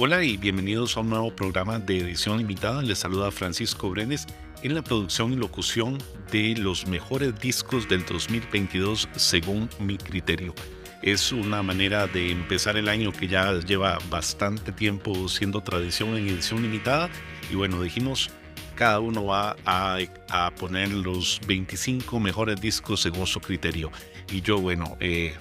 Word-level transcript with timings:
Hola 0.00 0.22
y 0.22 0.36
bienvenidos 0.36 0.96
a 0.96 1.00
un 1.00 1.10
nuevo 1.10 1.34
programa 1.34 1.80
de 1.80 1.98
edición 1.98 2.38
limitada. 2.38 2.82
Les 2.82 3.00
saluda 3.00 3.32
Francisco 3.32 3.90
Brenes 3.90 4.28
en 4.62 4.76
la 4.76 4.82
producción 4.82 5.32
y 5.32 5.36
locución 5.36 5.98
de 6.30 6.54
los 6.54 6.86
mejores 6.86 7.36
discos 7.40 7.88
del 7.88 8.06
2022 8.06 9.08
según 9.16 9.68
mi 9.80 9.98
criterio. 9.98 10.54
Es 11.02 11.32
una 11.32 11.64
manera 11.64 12.06
de 12.06 12.30
empezar 12.30 12.76
el 12.76 12.88
año 12.88 13.10
que 13.10 13.26
ya 13.26 13.52
lleva 13.58 13.98
bastante 14.08 14.70
tiempo 14.70 15.28
siendo 15.28 15.62
tradición 15.62 16.16
en 16.16 16.28
edición 16.28 16.62
limitada 16.62 17.10
y 17.50 17.56
bueno, 17.56 17.82
dijimos 17.82 18.30
cada 18.76 19.00
uno 19.00 19.24
va 19.24 19.56
a, 19.66 19.98
poner 20.60 20.92
los 20.92 21.40
25 21.48 22.20
mejores 22.20 22.60
discos 22.60 23.00
según 23.00 23.26
su 23.26 23.40
criterio. 23.40 23.90
Y 24.30 24.42
yo, 24.42 24.58
bueno, 24.60 24.96
eh, 25.00 25.34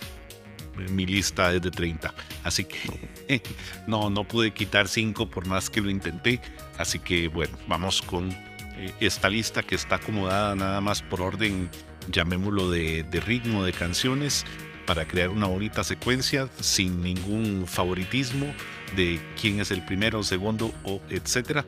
mi 0.89 1.05
lista 1.05 1.53
es 1.53 1.61
de 1.61 1.69
30. 1.69 2.11
Así 2.43 2.63
que 2.63 2.79
no, 3.87 4.09
no 4.09 4.23
pude 4.23 4.51
quitar 4.51 4.87
5 4.87 5.29
por 5.29 5.45
más 5.47 5.69
que 5.69 5.81
lo 5.81 5.89
intenté. 5.89 6.41
Así 6.77 6.99
que 6.99 7.27
bueno, 7.27 7.57
vamos 7.67 8.01
con 8.01 8.31
eh, 8.31 8.93
esta 8.99 9.29
lista 9.29 9.63
que 9.63 9.75
está 9.75 9.95
acomodada 9.95 10.55
nada 10.55 10.81
más 10.81 11.01
por 11.01 11.21
orden, 11.21 11.69
llamémoslo 12.11 12.69
de, 12.69 13.03
de 13.03 13.19
ritmo 13.19 13.63
de 13.63 13.73
canciones, 13.73 14.45
para 14.85 15.05
crear 15.05 15.29
una 15.29 15.47
bonita 15.47 15.83
secuencia 15.83 16.47
sin 16.61 17.01
ningún 17.01 17.65
favoritismo 17.67 18.47
de 18.95 19.19
quién 19.39 19.59
es 19.59 19.69
el 19.71 19.83
primero, 19.85 20.23
segundo 20.23 20.73
o 20.83 21.01
etcétera 21.09 21.65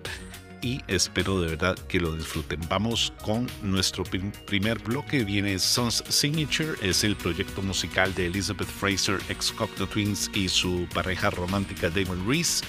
y 0.61 0.81
espero 0.87 1.41
de 1.41 1.49
verdad 1.49 1.77
que 1.87 1.99
lo 1.99 2.15
disfruten. 2.15 2.59
Vamos 2.69 3.13
con 3.21 3.47
nuestro 3.61 4.03
prim- 4.03 4.31
primer 4.45 4.79
bloque. 4.79 5.23
Viene 5.23 5.57
Sons 5.59 6.03
Signature, 6.09 6.73
es 6.81 7.03
el 7.03 7.15
proyecto 7.15 7.61
musical 7.61 8.13
de 8.15 8.27
Elizabeth 8.27 8.67
Fraser, 8.67 9.19
ex 9.29 9.51
Cocteau 9.51 9.87
Twins 9.87 10.29
y 10.33 10.49
su 10.49 10.87
pareja 10.93 11.29
romántica 11.29 11.89
Damon 11.89 12.27
Reese. 12.27 12.63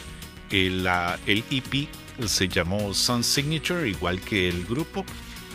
El, 0.50 0.86
el 1.26 1.44
EP 1.50 1.88
se 2.26 2.48
llamó 2.48 2.92
Sun 2.94 3.22
Signature, 3.24 3.88
igual 3.88 4.20
que 4.20 4.48
el 4.48 4.64
grupo. 4.66 5.04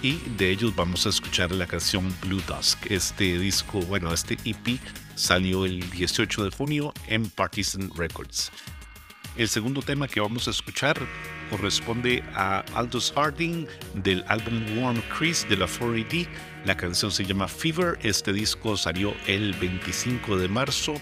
Y 0.02 0.18
de 0.38 0.52
ellos 0.52 0.76
vamos 0.76 1.06
a 1.06 1.10
escuchar 1.10 1.52
la 1.52 1.66
canción 1.66 2.14
Blue 2.22 2.42
Dusk. 2.48 2.92
Este 2.92 3.40
disco, 3.40 3.80
bueno, 3.82 4.14
este 4.14 4.38
EP 4.46 4.80
salió 5.16 5.66
el 5.66 5.90
18 5.90 6.44
de 6.44 6.52
junio 6.52 6.94
en 7.08 7.30
Partisan 7.30 7.90
Records. 7.96 8.52
El 9.36 9.50
segundo 9.50 9.82
tema 9.82 10.08
que 10.08 10.20
vamos 10.22 10.48
a 10.48 10.52
escuchar 10.52 10.98
corresponde 11.50 12.24
a 12.34 12.60
Aldous 12.74 13.14
Harding 13.16 13.68
del 13.96 14.24
álbum 14.28 14.64
Warm 14.78 15.02
Chris 15.18 15.46
de 15.50 15.58
la 15.58 15.68
4AD. 15.68 16.28
La 16.66 16.76
canción 16.76 17.12
se 17.12 17.26
llama 17.26 17.48
Fever. 17.48 17.98
Este 18.04 18.34
disco 18.34 18.78
salió 18.78 19.14
el 19.28 19.54
25 19.54 20.38
de 20.38 20.48
marzo 20.48 20.96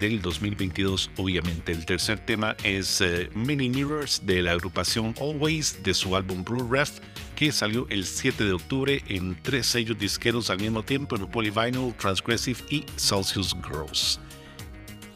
del 0.00 0.20
2022, 0.20 1.10
obviamente. 1.16 1.72
El 1.72 1.86
tercer 1.86 2.18
tema 2.18 2.56
es 2.62 3.00
eh, 3.00 3.30
Many 3.34 3.68
Mirrors 3.68 4.24
de 4.24 4.42
la 4.42 4.52
agrupación 4.52 5.14
Always 5.20 5.82
de 5.82 5.94
su 5.94 6.16
álbum 6.16 6.44
Blue 6.44 6.68
Ref 6.70 7.00
que 7.34 7.52
salió 7.52 7.86
el 7.90 8.04
7 8.04 8.44
de 8.44 8.52
octubre 8.52 9.02
en 9.08 9.36
tres 9.42 9.66
sellos 9.66 9.98
disqueros 9.98 10.50
al 10.50 10.60
mismo 10.60 10.82
tiempo 10.82 11.16
Polyvinyl, 11.16 11.94
Transgressive 11.94 12.60
y 12.70 12.84
Celsius 12.96 13.56
Girls. 13.66 14.20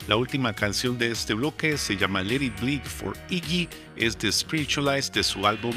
La 0.08 0.16
última 0.16 0.54
canción 0.54 0.96
de 0.96 1.10
este 1.10 1.34
bloque 1.34 1.76
se 1.76 1.94
llama 1.94 2.22
Let 2.22 2.42
It 2.42 2.60
Bleed 2.62 2.82
for 2.82 3.14
Iggy, 3.28 3.68
es 3.94 4.18
de 4.18 4.32
Spiritualized 4.32 5.12
de 5.12 5.22
su 5.22 5.46
álbum 5.46 5.74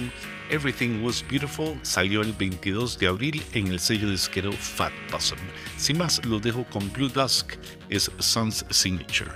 Everything 0.49 1.03
Was 1.03 1.21
Beautiful, 1.29 1.77
salió 1.81 2.21
el 2.21 2.31
22 2.31 2.97
de 2.97 3.07
abril 3.07 3.43
en 3.51 3.67
el 3.67 3.77
sello 3.81 4.09
disquero 4.09 4.53
Fat 4.53 4.93
Possum. 5.11 5.37
Sin 5.75 5.97
más, 5.97 6.23
los 6.25 6.41
dejo 6.41 6.63
con 6.69 6.89
Blue 6.93 7.09
Dusk, 7.09 7.55
es 7.89 8.09
Sun's 8.19 8.65
Signature. 8.69 9.31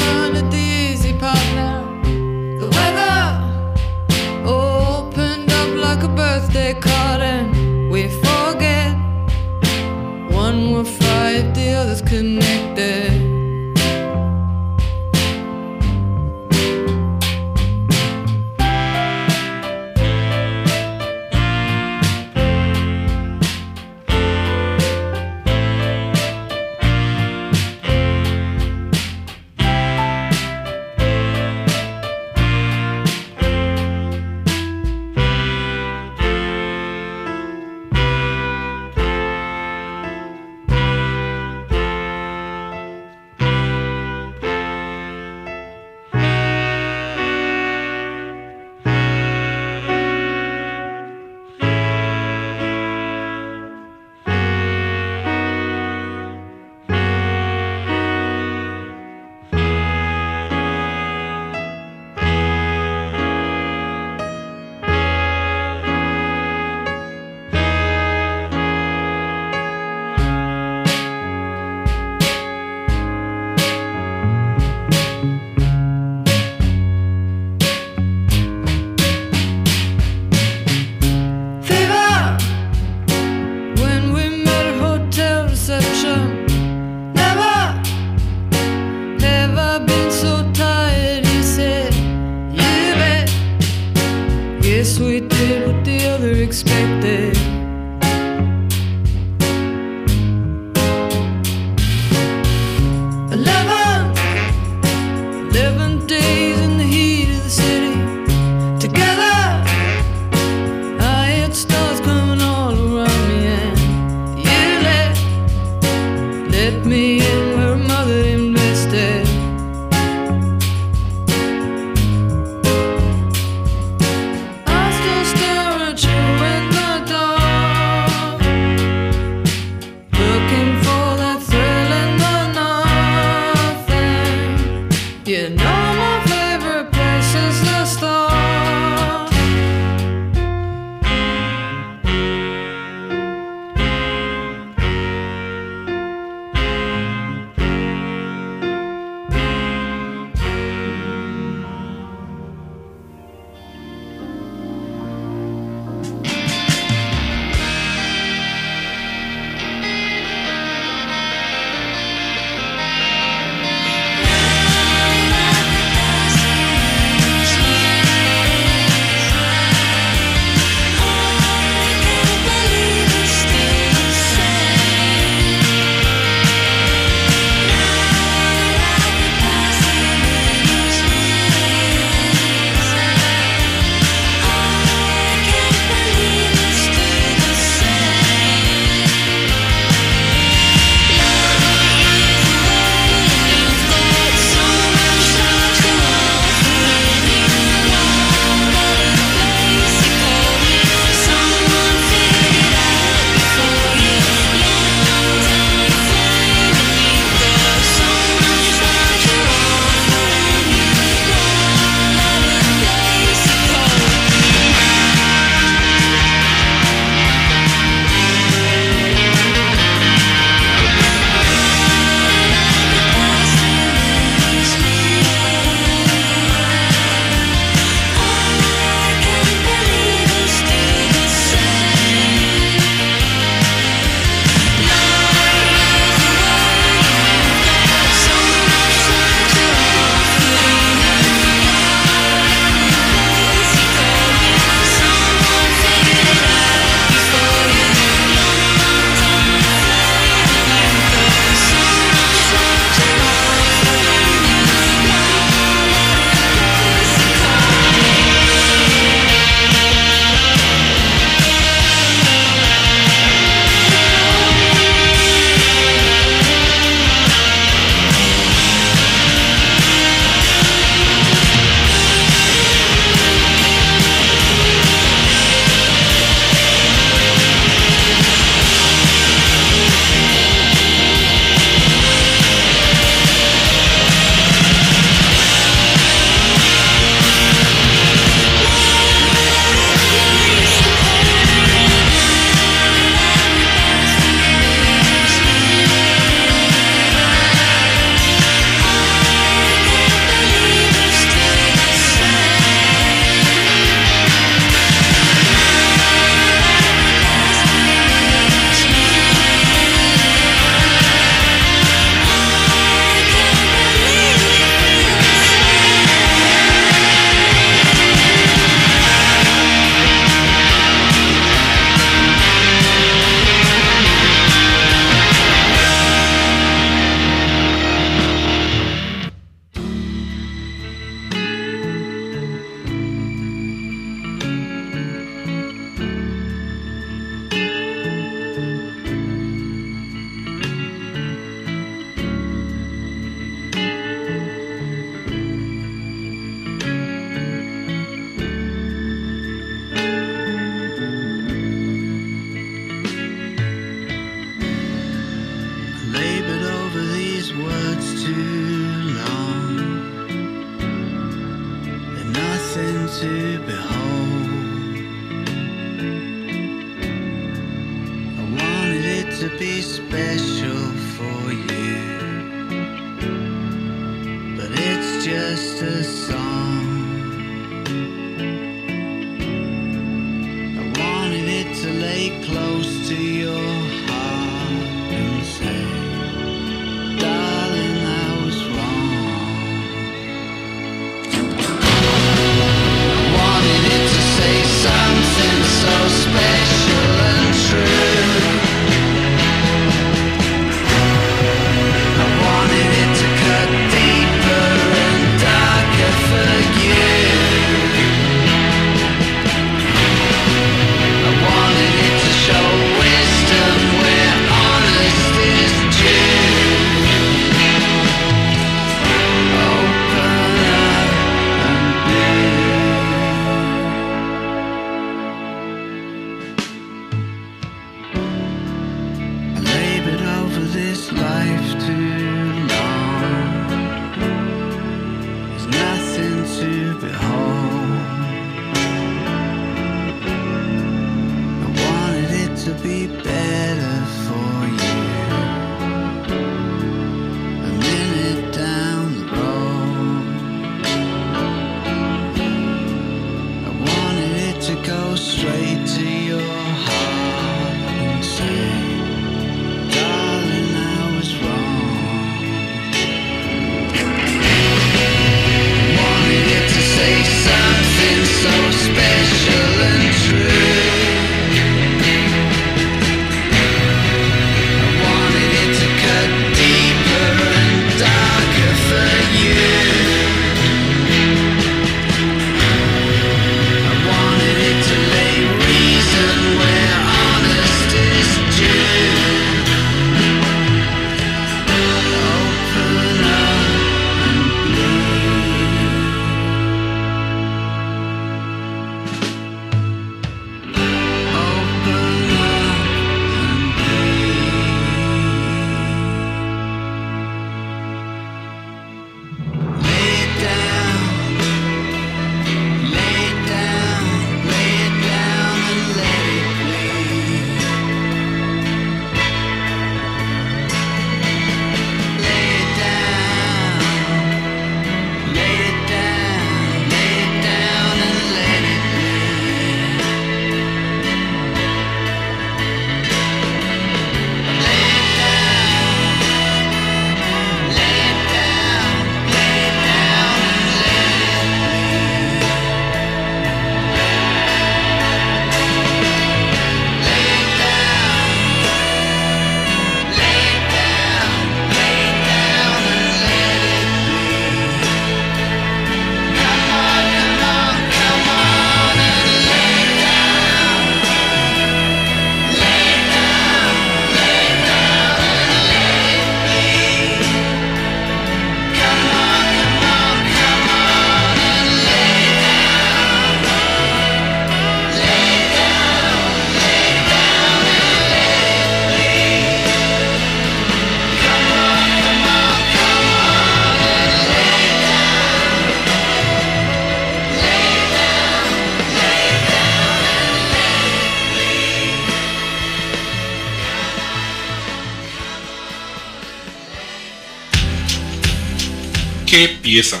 ¿Qué 599.66 599.72
pieza? 599.72 600.00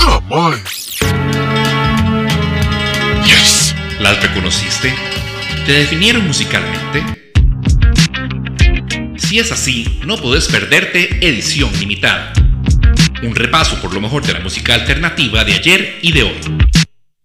Oh 0.00 0.20
my. 0.28 0.60
Yes. 3.24 3.74
¿Las 4.00 4.22
reconociste? 4.22 4.94
¿Te 5.64 5.72
definieron 5.72 6.26
musicalmente? 6.26 7.02
Si 9.16 9.38
es 9.38 9.50
así, 9.50 9.98
no 10.04 10.18
podés 10.18 10.48
perderte 10.48 11.26
Edición 11.26 11.72
Limitada. 11.80 12.34
Un 13.22 13.34
repaso 13.34 13.80
por 13.80 13.94
lo 13.94 14.02
mejor 14.02 14.26
de 14.26 14.34
la 14.34 14.40
música 14.40 14.74
alternativa 14.74 15.42
de 15.46 15.54
ayer 15.54 16.00
y 16.02 16.12
de 16.12 16.22
hoy. 16.24 16.40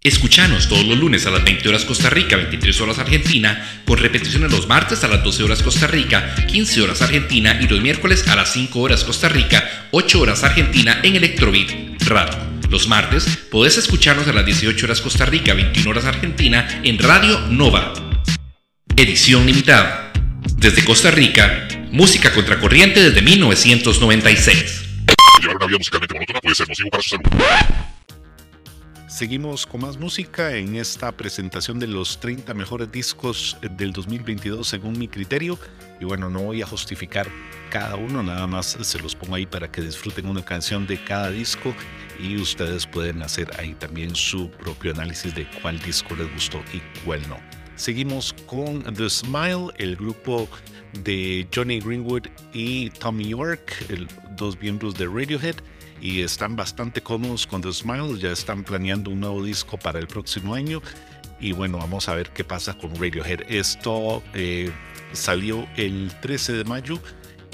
Escuchanos 0.02 0.70
todos 0.70 0.86
los 0.86 0.98
lunes 0.98 1.26
a 1.26 1.32
las 1.32 1.44
20 1.44 1.68
horas 1.68 1.84
Costa 1.84 2.10
Rica, 2.10 2.38
23 2.38 2.80
horas 2.80 3.00
Argentina, 3.00 3.79
con 3.90 3.98
repeticiones 3.98 4.52
los 4.52 4.68
martes 4.68 5.04
a 5.04 5.08
las 5.08 5.24
12 5.24 5.42
horas 5.42 5.64
Costa 5.64 5.88
Rica, 5.88 6.36
15 6.46 6.82
horas 6.84 7.02
Argentina 7.02 7.58
y 7.60 7.68
los 7.68 7.82
miércoles 7.82 8.28
a 8.28 8.36
las 8.36 8.54
5 8.54 8.80
horas 8.80 9.04
Costa 9.04 9.30
Rica, 9.30 9.88
8 9.90 10.22
horas 10.22 10.44
Argentina 10.44 11.00
en 11.02 11.16
Electrobeat 11.16 11.72
Radio. 12.06 12.38
Los 12.70 12.88
martes 12.88 13.26
podés 13.50 13.80
escucharnos 13.80 14.28
a 14.28 14.34
las 14.34 14.46
18 14.46 14.86
horas 14.86 15.02
Costa 15.02 15.26
Rica, 15.26 15.56
21 15.56 15.90
horas 15.90 16.06
Argentina 16.06 16.68
en 16.84 17.00
Radio 17.00 17.40
Nova. 17.50 17.96
Edición 18.96 19.48
limitada. 19.48 20.14
Desde 20.58 20.86
Costa 20.86 21.10
Rica, 21.10 21.68
música 21.90 22.32
contracorriente 22.32 23.02
desde 23.02 23.24
1996. 23.24 24.84
Llevar 25.42 25.56
una 25.56 25.66
vida 25.66 25.80
musicalmente 25.80 26.14
monótona 26.14 26.42
puede 26.42 26.54
ser 26.54 26.70
nocivo 26.70 26.92
para 26.92 27.02
su 27.02 27.10
salud. 27.10 27.24
Seguimos 29.20 29.66
con 29.66 29.82
más 29.82 29.98
música 29.98 30.56
en 30.56 30.78
esta 30.78 31.12
presentación 31.12 31.78
de 31.78 31.88
los 31.88 32.22
30 32.22 32.54
mejores 32.54 32.90
discos 32.90 33.58
del 33.76 33.92
2022 33.92 34.66
según 34.66 34.98
mi 34.98 35.10
criterio. 35.10 35.60
Y 36.00 36.06
bueno, 36.06 36.30
no 36.30 36.44
voy 36.44 36.62
a 36.62 36.66
justificar 36.66 37.28
cada 37.70 37.98
uno, 37.98 38.24
nada 38.24 38.48
más 38.48 38.78
se 38.80 38.98
los 39.00 39.16
pongo 39.16 39.36
ahí 39.36 39.46
para 39.46 39.70
que 39.70 39.82
disfruten 39.82 40.26
una 40.26 40.46
canción 40.46 40.88
de 40.88 41.04
cada 41.04 41.32
disco 41.32 41.76
y 42.18 42.38
ustedes 42.38 42.88
pueden 42.88 43.22
hacer 43.22 43.52
ahí 43.60 43.74
también 43.74 44.16
su 44.16 44.50
propio 44.52 44.94
análisis 44.94 45.36
de 45.36 45.46
cuál 45.62 45.80
disco 45.80 46.16
les 46.16 46.32
gustó 46.34 46.60
y 46.74 46.80
cuál 47.04 47.20
no. 47.28 47.36
Seguimos 47.76 48.34
con 48.46 48.84
The 48.84 49.10
Smile, 49.10 49.68
el 49.80 49.98
grupo 49.98 50.48
de 51.04 51.46
Johnny 51.54 51.82
Greenwood 51.82 52.28
y 52.54 52.90
Tommy 52.92 53.28
York, 53.28 53.86
el- 53.90 54.08
dos 54.38 54.58
miembros 54.62 54.96
de 54.96 55.08
Radiohead 55.08 55.56
y 56.02 56.22
están 56.22 56.56
bastante 56.56 57.02
cómodos 57.02 57.48
con 57.48 57.62
The 57.62 57.72
Smile. 57.72 58.20
Ya 58.20 58.32
están 58.32 58.64
planeando 58.64 59.12
un 59.12 59.20
nuevo 59.20 59.44
disco 59.44 59.78
para 59.78 60.00
el 60.00 60.08
próximo 60.08 60.54
año. 60.56 60.82
Y 61.40 61.54
bueno, 61.54 61.78
vamos 61.78 62.10
a 62.10 62.16
ver 62.16 62.32
qué 62.32 62.44
pasa 62.44 62.78
con 62.78 62.94
Radiohead. 62.96 63.42
Esto 63.48 64.22
eh, 64.34 64.72
salió 65.14 65.68
el 65.78 66.12
13 66.22 66.54
de 66.54 66.64
mayo. 66.64 67.00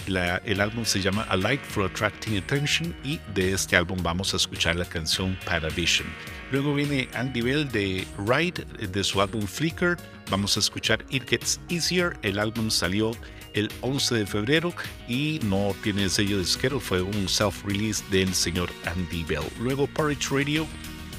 El 0.08 0.62
álbum 0.62 0.86
se 0.86 1.02
llama 1.02 1.24
A 1.24 1.36
Light 1.36 1.62
for 1.62 1.86
Attracting 1.86 2.38
Attention 2.38 2.96
y 3.04 3.20
de 3.34 3.54
este 3.54 3.76
álbum 3.76 3.98
vamos 4.04 4.34
a 4.36 4.38
escuchar 4.38 4.76
la 4.76 4.86
canción 4.86 5.36
Paravision. 5.46 6.08
Luego 6.52 6.76
viene 6.76 7.10
Andy 7.16 7.42
Bell 7.42 7.72
de 7.72 8.06
Ride 8.20 8.66
de 8.88 9.04
su 9.04 9.20
álbum 9.20 9.48
Flicker. 9.48 9.98
Vamos 10.30 10.58
a 10.58 10.60
escuchar 10.60 11.04
It 11.10 11.28
Gets 11.28 11.60
Easier. 11.70 12.18
El 12.22 12.38
álbum 12.38 12.70
salió 12.70 13.12
el 13.56 13.72
11 13.82 14.16
de 14.16 14.26
febrero 14.28 14.74
y 15.08 15.40
no 15.44 15.76
tiene 15.82 16.10
sello 16.10 16.38
disquero, 16.38 16.80
fue 16.80 17.02
un 17.02 17.28
self-release 17.28 18.04
del 18.12 18.34
señor 18.34 18.70
Andy 18.86 19.24
Bell. 19.24 19.46
Luego 19.60 19.88
Porridge 19.88 20.30
Radio 20.30 20.68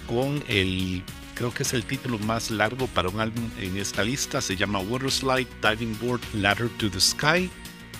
con 0.06 0.42
el, 0.46 1.02
creo 1.34 1.52
que 1.52 1.64
es 1.64 1.72
el 1.72 1.84
título 1.84 2.18
más 2.20 2.50
largo 2.50 2.86
para 2.88 3.08
un 3.08 3.20
álbum 3.20 3.50
en 3.58 3.76
esta 3.76 4.04
lista, 4.04 4.40
se 4.40 4.54
llama 4.54 4.78
Water 4.78 5.10
Slide 5.10 5.48
Diving 5.62 5.98
Board 5.98 6.20
Ladder 6.34 6.68
to 6.78 6.88
the 6.88 7.00
Sky. 7.00 7.50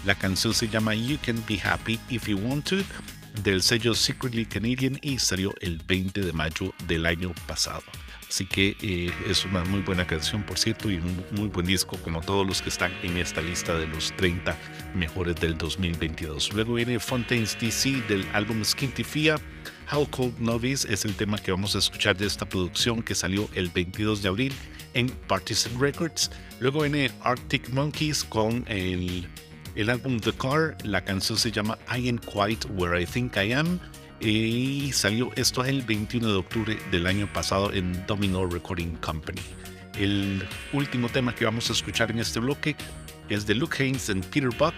La 0.04 0.14
canción 0.14 0.54
se 0.54 0.68
llama 0.68 0.94
You 0.94 1.18
Can 1.24 1.42
Be 1.48 1.58
Happy 1.60 1.98
If 2.10 2.28
You 2.28 2.38
Want 2.38 2.68
To 2.68 2.76
del 3.42 3.62
sello 3.62 3.94
Secretly 3.94 4.46
Canadian 4.46 4.98
y 5.02 5.18
salió 5.18 5.54
el 5.60 5.78
20 5.86 6.20
de 6.20 6.32
mayo 6.32 6.72
del 6.86 7.06
año 7.06 7.32
pasado. 7.46 7.82
Así 8.28 8.44
que 8.44 8.76
eh, 8.82 9.12
es 9.28 9.44
una 9.44 9.62
muy 9.64 9.80
buena 9.80 10.06
canción, 10.06 10.42
por 10.42 10.58
cierto, 10.58 10.90
y 10.90 10.96
un 10.96 11.24
muy 11.32 11.48
buen 11.48 11.66
disco, 11.66 11.96
como 11.98 12.20
todos 12.20 12.46
los 12.46 12.60
que 12.60 12.70
están 12.70 12.92
en 13.02 13.16
esta 13.16 13.40
lista 13.40 13.76
de 13.78 13.86
los 13.86 14.12
30 14.16 14.56
mejores 14.94 15.36
del 15.36 15.56
2022. 15.56 16.52
Luego 16.52 16.74
viene 16.74 16.98
Fontaine's 16.98 17.56
DC 17.60 18.02
del 18.08 18.26
álbum 18.32 18.64
Skintifia. 18.64 19.36
How 19.92 20.08
Cold 20.10 20.38
Novice 20.40 20.92
es 20.92 21.04
el 21.04 21.14
tema 21.14 21.38
que 21.38 21.52
vamos 21.52 21.76
a 21.76 21.78
escuchar 21.78 22.16
de 22.16 22.26
esta 22.26 22.48
producción 22.48 23.02
que 23.02 23.14
salió 23.14 23.48
el 23.54 23.68
22 23.68 24.22
de 24.22 24.28
abril 24.28 24.52
en 24.94 25.08
Partisan 25.28 25.80
Records. 25.80 26.30
Luego 26.58 26.80
viene 26.80 27.12
Arctic 27.22 27.68
Monkeys 27.70 28.24
con 28.24 28.64
el, 28.66 29.28
el 29.76 29.90
álbum 29.90 30.18
The 30.18 30.32
Car. 30.32 30.76
La 30.82 31.04
canción 31.04 31.38
se 31.38 31.52
llama 31.52 31.78
I 31.96 32.08
Am 32.08 32.18
Quiet 32.18 32.66
Where 32.70 33.00
I 33.00 33.06
Think 33.06 33.36
I 33.36 33.52
Am 33.52 33.78
y 34.20 34.92
salió 34.92 35.30
esto 35.36 35.64
el 35.64 35.82
21 35.82 36.26
de 36.26 36.34
octubre 36.34 36.78
del 36.90 37.06
año 37.06 37.30
pasado 37.32 37.72
en 37.72 38.06
Domino 38.06 38.46
Recording 38.46 38.96
Company. 38.96 39.40
El 39.98 40.46
último 40.72 41.08
tema 41.08 41.34
que 41.34 41.44
vamos 41.44 41.70
a 41.70 41.72
escuchar 41.72 42.10
en 42.10 42.18
este 42.18 42.40
bloque 42.40 42.76
es 43.28 43.46
de 43.46 43.54
Luke 43.54 43.82
Haynes 43.82 44.10
and 44.10 44.24
Peter 44.26 44.50
Buck. 44.58 44.74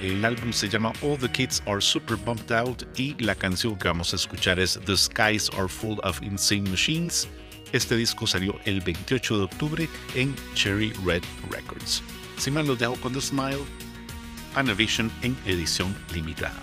El 0.00 0.24
álbum 0.24 0.52
se 0.52 0.68
llama 0.68 0.92
All 1.02 1.18
the 1.18 1.30
Kids 1.30 1.62
Are 1.66 1.80
Super 1.80 2.16
Bumped 2.16 2.54
Out 2.54 2.84
y 2.98 3.14
la 3.22 3.34
canción 3.34 3.76
que 3.76 3.88
vamos 3.88 4.12
a 4.12 4.16
escuchar 4.16 4.60
es 4.60 4.78
The 4.84 4.96
Skies 4.96 5.50
Are 5.58 5.68
Full 5.68 5.98
of 6.04 6.22
Insane 6.22 6.70
Machines. 6.70 7.28
Este 7.72 7.96
disco 7.96 8.26
salió 8.26 8.58
el 8.64 8.80
28 8.80 9.38
de 9.38 9.44
octubre 9.44 9.88
en 10.14 10.34
Cherry 10.54 10.92
Red 11.04 11.22
Records. 11.50 12.02
Sin 12.38 12.54
más, 12.54 12.66
los 12.66 12.78
dejo 12.78 12.94
con 12.96 13.12
The 13.12 13.20
Smile, 13.20 13.58
Panavision 14.54 15.10
en 15.22 15.36
edición 15.44 15.94
limitada. 16.14 16.62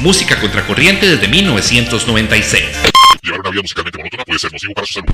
música 0.00 0.40
contracorriente 0.40 1.06
desde 1.06 1.26
1996. 1.26 2.64
Llevar 3.22 3.40
una 3.40 3.50
vida 3.50 3.62
musicalmente 3.62 3.98
monótona 3.98 4.24
puede 4.24 4.38
ser 4.38 4.52
nocivo 4.52 4.74
para 4.74 4.86
su 4.86 4.94
salud. 4.94 5.08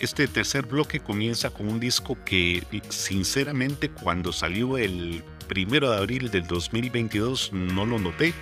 Este 0.00 0.26
tercer 0.26 0.66
bloque 0.66 1.00
comienza 1.00 1.50
con 1.50 1.68
un 1.68 1.78
disco 1.78 2.18
que 2.24 2.62
sinceramente 2.88 3.88
cuando 3.88 4.32
salió 4.32 4.76
el 4.76 5.22
primero 5.48 5.90
de 5.90 5.96
abril 5.96 6.30
del 6.30 6.46
2022 6.46 7.52
no 7.52 7.86
lo 7.86 7.98
noté. 7.98 8.34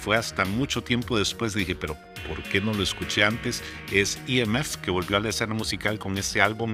fue 0.00 0.16
hasta 0.16 0.44
mucho 0.44 0.82
tiempo 0.82 1.18
después, 1.18 1.54
dije, 1.54 1.74
pero 1.74 1.96
¿por 2.28 2.42
qué 2.44 2.60
no 2.60 2.72
lo 2.72 2.82
escuché 2.82 3.24
antes? 3.24 3.62
Es 3.90 4.18
EMF, 4.28 4.76
que 4.76 4.92
volvió 4.92 5.16
a 5.16 5.20
la 5.20 5.30
escena 5.30 5.54
musical 5.54 5.98
con 5.98 6.16
este 6.18 6.40
álbum, 6.40 6.72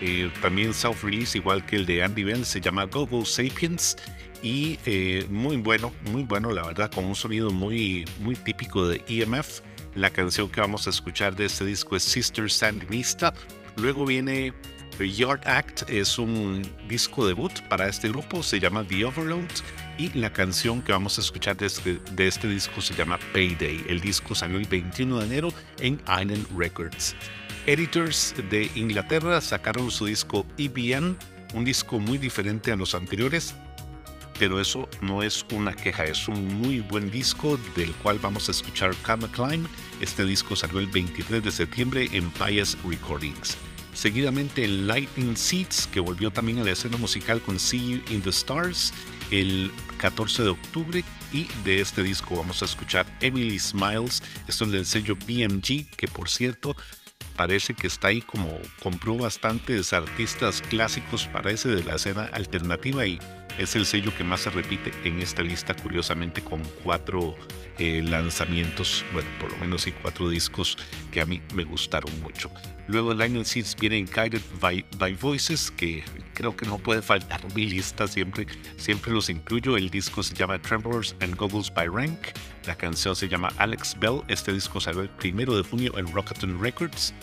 eh, 0.00 0.28
también 0.42 0.74
self-release, 0.74 1.38
igual 1.38 1.64
que 1.64 1.76
el 1.76 1.86
de 1.86 2.02
Andy 2.02 2.24
Bell, 2.24 2.44
se 2.44 2.60
llama 2.60 2.84
Go 2.84 3.06
Go 3.06 3.24
Sapiens. 3.24 3.96
Y 4.44 4.78
eh, 4.84 5.26
muy 5.30 5.56
bueno, 5.56 5.90
muy 6.10 6.22
bueno, 6.22 6.52
la 6.52 6.66
verdad, 6.66 6.90
con 6.90 7.06
un 7.06 7.14
sonido 7.14 7.50
muy, 7.50 8.04
muy 8.20 8.36
típico 8.36 8.86
de 8.86 9.02
EMF. 9.08 9.60
La 9.94 10.10
canción 10.10 10.50
que 10.50 10.60
vamos 10.60 10.86
a 10.86 10.90
escuchar 10.90 11.34
de 11.34 11.46
este 11.46 11.64
disco 11.64 11.96
es 11.96 12.02
Sister 12.02 12.50
Sandinista. 12.50 13.32
Luego 13.78 14.04
viene 14.04 14.52
The 14.98 15.10
Yard 15.10 15.48
Act, 15.48 15.88
es 15.88 16.18
un 16.18 16.60
disco 16.86 17.26
debut 17.26 17.52
para 17.70 17.88
este 17.88 18.10
grupo, 18.10 18.42
se 18.42 18.60
llama 18.60 18.86
The 18.86 19.06
Overload. 19.06 19.48
Y 19.96 20.10
la 20.10 20.30
canción 20.30 20.82
que 20.82 20.92
vamos 20.92 21.16
a 21.16 21.22
escuchar 21.22 21.56
de 21.56 21.64
este, 21.64 21.98
este 22.18 22.46
disco 22.46 22.82
se 22.82 22.92
llama 22.92 23.18
Payday. 23.32 23.86
El 23.88 24.02
disco 24.02 24.34
salió 24.34 24.58
el 24.58 24.66
21 24.66 25.20
de 25.20 25.24
enero 25.24 25.54
en 25.78 25.94
Island 26.02 26.46
Records. 26.54 27.16
Editors 27.64 28.34
de 28.50 28.70
Inglaterra 28.74 29.40
sacaron 29.40 29.90
su 29.90 30.04
disco 30.04 30.44
EBN, 30.58 31.16
un 31.54 31.64
disco 31.64 31.98
muy 31.98 32.18
diferente 32.18 32.72
a 32.72 32.76
los 32.76 32.94
anteriores, 32.94 33.54
pero 34.38 34.60
eso 34.60 34.88
no 35.00 35.22
es 35.22 35.44
una 35.52 35.74
queja, 35.74 36.04
es 36.04 36.28
un 36.28 36.60
muy 36.60 36.80
buen 36.80 37.10
disco 37.10 37.58
del 37.76 37.92
cual 37.94 38.18
vamos 38.18 38.48
a 38.48 38.52
escuchar 38.52 38.94
Come 39.04 39.28
Climb. 39.28 39.66
Este 40.00 40.24
disco 40.24 40.56
salió 40.56 40.80
el 40.80 40.86
23 40.86 41.42
de 41.42 41.50
septiembre 41.50 42.08
en 42.12 42.30
Pius 42.30 42.76
Recordings. 42.84 43.56
Seguidamente 43.94 44.66
Lightning 44.66 45.36
Seeds, 45.36 45.86
que 45.86 46.00
volvió 46.00 46.30
también 46.30 46.58
a 46.58 46.64
la 46.64 46.72
escena 46.72 46.96
musical 46.96 47.40
con 47.40 47.60
See 47.60 47.92
You 47.92 48.14
in 48.14 48.22
the 48.22 48.30
Stars 48.30 48.92
el 49.30 49.70
14 49.98 50.42
de 50.42 50.48
octubre. 50.48 51.04
Y 51.32 51.46
de 51.64 51.80
este 51.80 52.02
disco 52.02 52.36
vamos 52.36 52.62
a 52.62 52.64
escuchar 52.64 53.06
Emily 53.20 53.58
Smiles, 53.58 54.22
esto 54.46 54.64
es 54.66 54.70
del 54.70 54.86
sello 54.86 55.16
BMG, 55.16 55.88
que 55.96 56.06
por 56.06 56.28
cierto 56.28 56.76
parece 57.36 57.74
que 57.74 57.88
está 57.88 58.08
ahí 58.08 58.20
como 58.20 58.58
compró 58.80 59.16
bastantes 59.16 59.92
artistas 59.92 60.62
clásicos, 60.62 61.26
parece 61.26 61.68
de 61.68 61.82
la 61.82 61.96
escena 61.96 62.24
alternativa 62.32 63.06
y 63.06 63.18
es 63.58 63.76
el 63.76 63.86
sello 63.86 64.12
que 64.16 64.24
más 64.24 64.40
se 64.40 64.50
repite 64.50 64.92
en 65.04 65.20
esta 65.20 65.42
lista, 65.42 65.74
curiosamente 65.74 66.42
con 66.42 66.62
cuatro 66.82 67.36
eh, 67.78 68.02
lanzamientos, 68.02 69.04
bueno, 69.12 69.28
por 69.40 69.52
lo 69.52 69.58
menos 69.58 69.86
y 69.86 69.92
cuatro 69.92 70.28
discos 70.28 70.76
que 71.12 71.20
a 71.20 71.26
mí 71.26 71.40
me 71.54 71.64
gustaron 71.64 72.10
mucho. 72.20 72.50
Luego 72.86 73.14
Lionel 73.14 73.46
Seeds 73.46 73.76
viene 73.76 74.04
Guided 74.04 74.42
by, 74.60 74.84
by, 74.98 75.14
Voices, 75.14 75.70
que 75.70 76.04
creo 76.34 76.54
que 76.54 76.66
no 76.66 76.78
puede 76.78 77.02
faltar 77.02 77.40
mi 77.54 77.66
lista, 77.66 78.06
siempre, 78.06 78.46
siempre 78.76 79.12
los 79.12 79.30
incluyo. 79.30 79.76
El 79.76 79.90
disco 79.90 80.22
se 80.22 80.34
llama 80.34 80.60
Tremblers 80.60 81.16
and 81.20 81.34
Goggles 81.36 81.72
by 81.72 81.88
Rank, 81.88 82.18
la 82.66 82.76
canción 82.76 83.16
se 83.16 83.28
llama 83.28 83.52
Alex 83.56 83.96
Bell, 83.98 84.22
este 84.28 84.52
disco 84.52 84.80
salió 84.80 85.02
el 85.02 85.10
primero 85.10 85.56
de 85.56 85.62
junio 85.62 85.96
en 85.96 86.12
Rockathon 86.12 86.60
Records. 86.60 87.14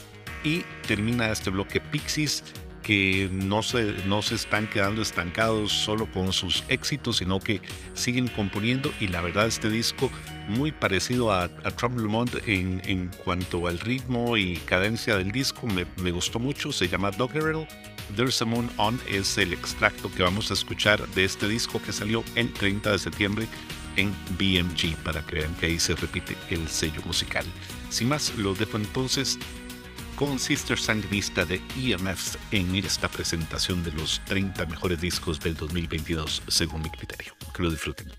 Y 0.44 0.64
termina 0.88 1.32
este 1.32 1.52
bloque 1.52 1.80
Pixies 1.80 2.44
que 2.84 3.30
no 3.32 3.64
se, 3.64 3.94
no 4.06 4.22
se 4.22 4.36
están 4.36 4.68
quedando 4.68 5.02
estancados 5.02 5.72
solo 5.72 6.12
con 6.12 6.34
sus 6.34 6.64
éxitos, 6.68 7.18
sino 7.18 7.40
que 7.40 7.62
siguen 7.94 8.28
componiendo 8.28 8.92
y 9.00 9.08
la 9.08 9.22
verdad 9.22 9.48
este 9.48 9.70
disco 9.70 10.10
muy 10.48 10.72
parecido 10.72 11.32
a, 11.32 11.44
a 11.44 11.72
Trump 11.72 12.00
Lemont 12.00 12.34
en, 12.48 12.82
en, 12.86 13.10
cuanto 13.24 13.68
al 13.68 13.80
ritmo 13.80 14.38
y 14.38 14.58
cadencia 14.58 15.18
del 15.18 15.32
disco 15.32 15.68
me, 15.68 15.86
me 16.02 16.12
gustó 16.12 16.40
mucho, 16.40 16.72
se 16.72 16.88
llama 16.88 17.12
Doggerel. 17.12 17.68
There's 18.16 18.42
a 18.42 18.46
Moon 18.46 18.70
On 18.78 19.00
es 19.08 19.38
el 19.38 19.54
extracto 19.54 20.12
que 20.12 20.24
vamos 20.24 20.52
a 20.52 20.54
escuchar 20.54 21.08
de 21.10 21.24
este 21.24 21.48
disco 21.48 21.82
que 21.82 21.94
salió 21.94 22.24
el 22.36 22.52
30 22.52 22.92
de 22.92 23.00
septiembre 23.00 23.48
en 23.96 24.12
BMG 24.38 24.96
para 25.04 25.26
que 25.26 25.36
vean 25.36 25.54
que 25.56 25.68
ahí 25.68 25.80
se 25.80 25.96
repite 25.96 26.36
el 26.50 26.68
sello 26.68 27.02
musical. 27.06 27.46
Sin 27.90 28.10
más, 28.10 28.34
lo 28.38 28.54
dejo 28.54 28.78
entonces 28.78 29.38
con 30.22 30.38
Sister 30.38 30.78
Sandinista 30.78 31.46
de 31.46 31.60
EMF 31.76 32.36
en 32.52 32.76
esta 32.76 33.08
presentación 33.08 33.84
de 33.84 33.92
los 33.92 34.22
30 34.26 34.68
mejores 34.68 35.02
discos 35.02 35.40
del 35.40 35.56
2022 35.56 36.44
según 36.48 36.84
mi 36.84 36.92
criterio. 36.92 37.34
Que 37.56 37.64
lo 37.64 37.72
disfruten. 37.72 38.12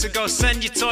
So 0.00 0.08
go 0.08 0.26
send 0.26 0.64
your 0.64 0.72
toy 0.72 0.89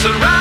there's 0.00 0.14
a 0.14 0.37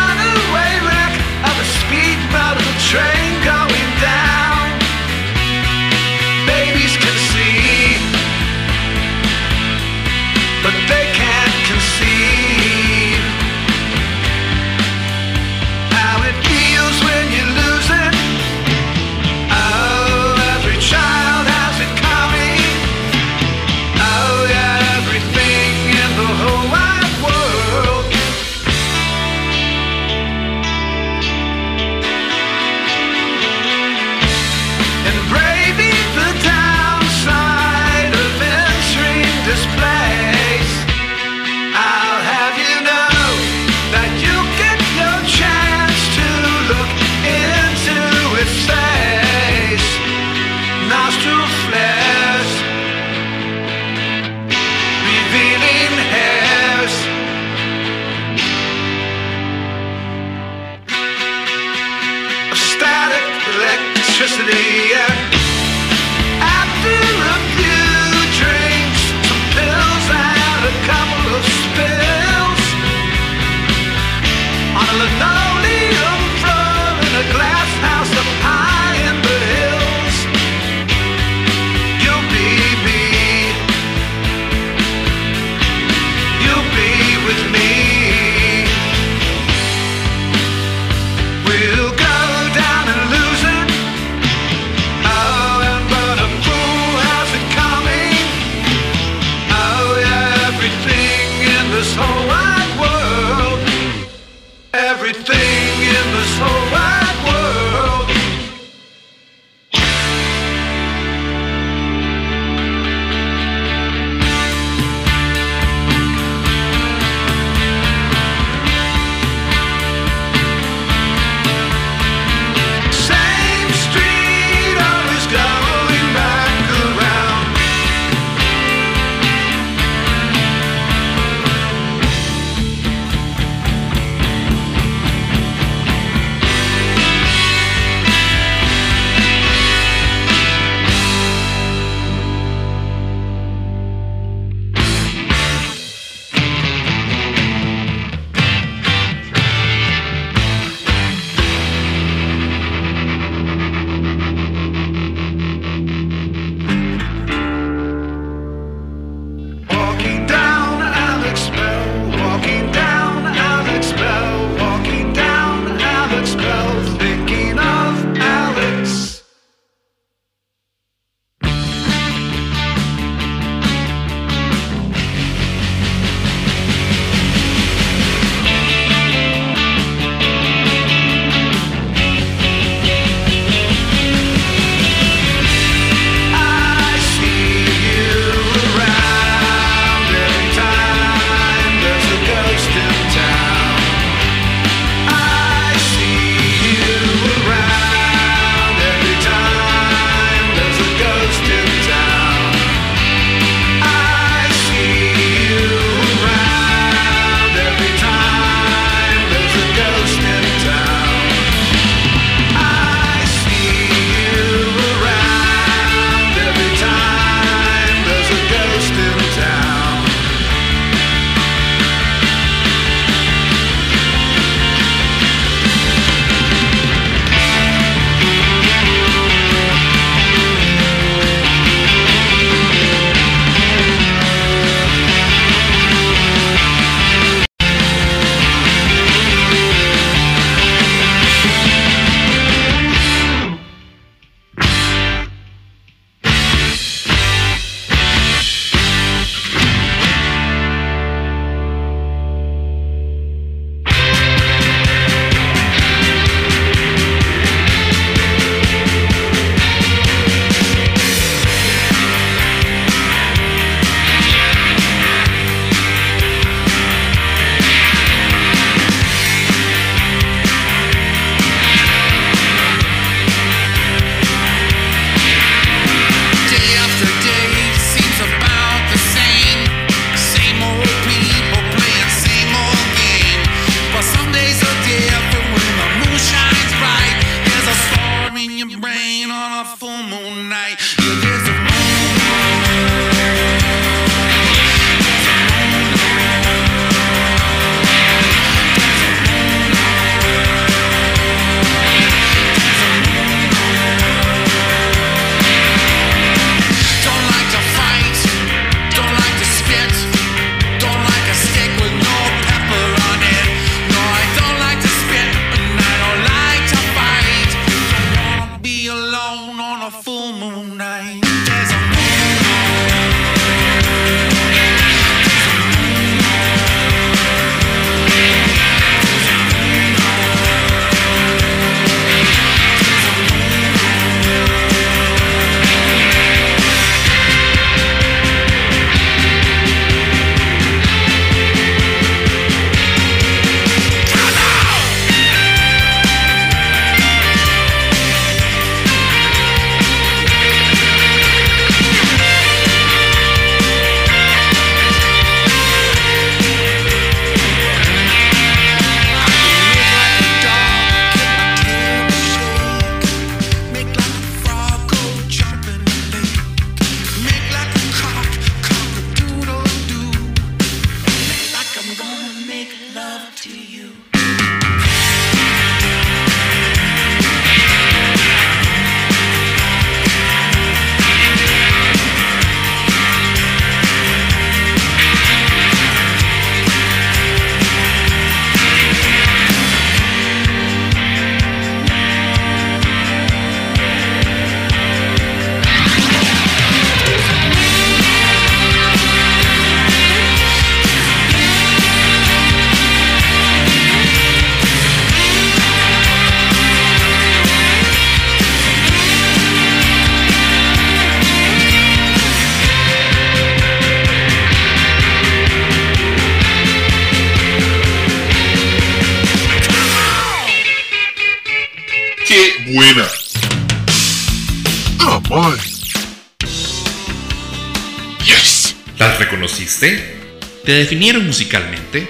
¿Te 430.68 430.74
definieron 430.74 431.26
musicalmente? 431.26 432.10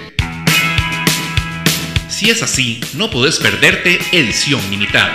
Si 2.08 2.28
es 2.28 2.42
así, 2.42 2.80
no 2.94 3.08
podés 3.08 3.38
perderte 3.38 4.00
Edición 4.10 4.60
Limitada. 4.68 5.14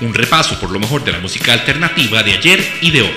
Un 0.00 0.14
repaso 0.14 0.60
por 0.60 0.70
lo 0.70 0.78
mejor 0.78 1.04
de 1.04 1.10
la 1.10 1.18
música 1.18 1.52
alternativa 1.52 2.22
de 2.22 2.34
ayer 2.34 2.64
y 2.80 2.92
de 2.92 3.02
hoy. 3.02 3.14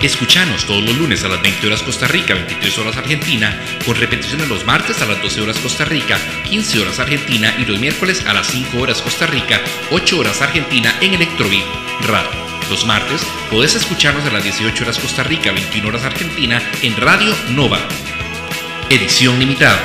Escuchanos 0.00 0.64
todos 0.64 0.82
los 0.82 0.96
lunes 0.96 1.22
a 1.22 1.28
las 1.28 1.42
20 1.42 1.66
horas 1.66 1.82
Costa 1.82 2.08
Rica, 2.08 2.32
23 2.32 2.78
horas 2.78 2.96
Argentina, 2.96 3.60
con 3.84 3.96
repeticiones 3.96 4.48
los 4.48 4.64
martes 4.64 5.02
a 5.02 5.04
las 5.04 5.20
12 5.20 5.42
horas 5.42 5.58
Costa 5.58 5.84
Rica, 5.84 6.18
15 6.48 6.80
horas 6.80 6.98
Argentina 6.98 7.54
y 7.58 7.66
los 7.66 7.78
miércoles 7.78 8.24
a 8.26 8.32
las 8.32 8.46
5 8.46 8.78
horas 8.78 9.02
Costa 9.02 9.26
Rica, 9.26 9.60
8 9.90 10.18
horas 10.18 10.40
Argentina 10.40 10.96
en 11.02 11.12
Electrobeat 11.12 11.66
Radio. 12.06 12.30
Los 12.70 12.86
martes 12.86 13.20
podés 13.50 13.74
escucharnos 13.74 14.24
a 14.24 14.32
las 14.32 14.44
18 14.44 14.82
horas 14.82 14.98
Costa 14.98 15.24
Rica, 15.24 15.52
21 15.52 15.86
horas 15.86 16.04
Argentina 16.04 16.62
en 16.80 16.96
Radio 16.96 17.36
Nova. 17.50 17.86
Edición 18.92 19.38
limitada. 19.38 19.80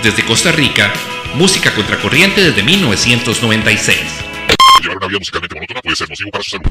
Desde 0.00 0.24
Costa 0.24 0.52
Rica, 0.52 0.92
música 1.34 1.74
contracorriente 1.74 2.40
desde 2.40 2.62
1996. 2.62 3.98
Llevar 4.80 4.98
una 4.98 5.08
vida 5.08 5.18
musicalmente 5.18 5.56
monótona 5.56 5.80
puede 5.82 5.96
ser 5.96 6.08
nocivo 6.08 6.30
para 6.30 6.44
su 6.44 6.50
salud. 6.52 6.66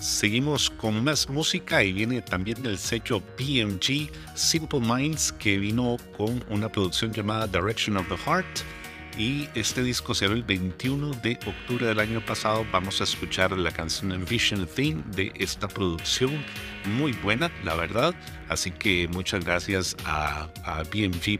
Seguimos 0.00 0.70
con 0.70 1.04
más 1.04 1.28
música 1.28 1.84
y 1.84 1.92
viene 1.92 2.20
también 2.20 2.60
del 2.64 2.78
sello 2.78 3.22
BMG 3.38 4.10
Simple 4.34 4.80
Minds 4.80 5.30
que 5.30 5.58
vino 5.58 5.96
con 6.16 6.44
una 6.50 6.68
producción 6.68 7.12
llamada 7.12 7.46
Direction 7.46 7.96
of 7.96 8.08
the 8.08 8.16
Heart 8.16 8.62
y 9.16 9.48
este 9.54 9.82
disco 9.82 10.14
salió 10.14 10.34
el 10.34 10.42
21 10.42 11.10
de 11.22 11.38
octubre 11.46 11.86
del 11.86 12.00
año 12.00 12.24
pasado. 12.24 12.66
Vamos 12.72 13.00
a 13.00 13.04
escuchar 13.04 13.52
la 13.52 13.70
canción 13.70 14.12
Envision 14.12 14.66
Theme 14.66 15.02
de 15.14 15.32
esta 15.36 15.68
producción, 15.68 16.44
muy 16.96 17.12
buena, 17.12 17.50
la 17.64 17.74
verdad. 17.74 18.14
Así 18.48 18.70
que 18.70 19.08
muchas 19.08 19.44
gracias 19.44 19.96
a, 20.04 20.48
a 20.64 20.82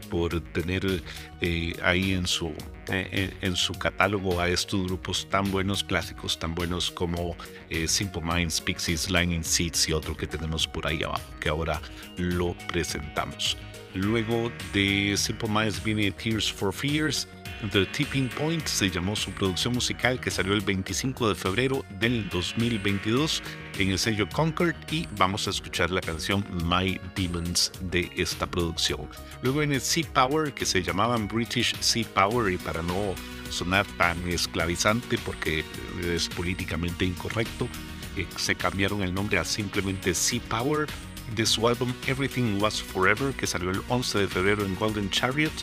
por 0.09 0.41
tener 0.51 1.03
eh, 1.41 1.73
ahí 1.83 2.13
en 2.13 2.27
su, 2.27 2.53
eh, 2.87 3.33
en 3.41 3.55
su 3.55 3.73
catálogo 3.73 4.39
a 4.39 4.49
estos 4.49 4.85
grupos 4.85 5.27
tan 5.29 5.51
buenos, 5.51 5.83
clásicos 5.83 6.39
tan 6.39 6.55
buenos 6.55 6.91
como 6.91 7.35
eh, 7.69 7.87
Simple 7.87 8.21
Minds, 8.21 8.61
Pixies, 8.61 9.09
Lightning 9.09 9.43
Seeds 9.43 9.89
y 9.89 9.93
otro 9.93 10.15
que 10.15 10.27
tenemos 10.27 10.67
por 10.67 10.87
ahí 10.87 11.03
abajo, 11.03 11.23
que 11.39 11.49
ahora 11.49 11.81
lo 12.17 12.55
presentamos. 12.67 13.57
Luego 13.93 14.51
de 14.73 15.15
Simple 15.17 15.49
Minds 15.49 15.83
viene 15.83 16.11
Tears 16.11 16.51
for 16.51 16.73
Fears. 16.73 17.27
The 17.71 17.85
Tipping 17.85 18.27
Point 18.27 18.65
se 18.65 18.89
llamó 18.89 19.15
su 19.15 19.31
producción 19.31 19.73
musical 19.73 20.19
que 20.19 20.29
salió 20.29 20.53
el 20.53 20.59
25 20.59 21.29
de 21.29 21.35
febrero 21.35 21.85
del 21.97 22.27
2022 22.27 23.41
en 23.79 23.91
el 23.91 23.99
sello 23.99 24.27
Concord 24.27 24.75
y 24.91 25.07
vamos 25.17 25.47
a 25.47 25.51
escuchar 25.51 25.89
la 25.89 26.01
canción 26.01 26.45
My 26.65 26.99
Demons 27.15 27.71
de 27.79 28.11
esta 28.17 28.47
producción. 28.47 29.07
Luego 29.41 29.61
en 29.61 29.79
Sea 29.79 30.05
Power 30.13 30.53
que 30.53 30.65
se 30.65 30.83
llamaban 30.83 31.29
British 31.29 31.73
Sea 31.79 32.05
Power 32.13 32.51
y 32.51 32.57
para 32.57 32.81
no 32.81 33.15
sonar 33.49 33.85
tan 33.97 34.17
esclavizante 34.27 35.17
porque 35.19 35.63
es 36.03 36.27
políticamente 36.27 37.05
incorrecto, 37.05 37.69
eh, 38.17 38.27
se 38.35 38.55
cambiaron 38.55 39.03
el 39.03 39.13
nombre 39.13 39.39
a 39.39 39.45
simplemente 39.45 40.13
Sea 40.13 40.41
Power 40.49 40.87
de 41.35 41.45
su 41.45 41.67
álbum 41.67 41.93
Everything 42.07 42.59
Was 42.61 42.81
Forever 42.81 43.33
que 43.33 43.47
salió 43.47 43.71
el 43.71 43.81
11 43.89 44.19
de 44.19 44.27
febrero 44.27 44.65
en 44.65 44.75
Golden 44.75 45.09
Chariot 45.09 45.53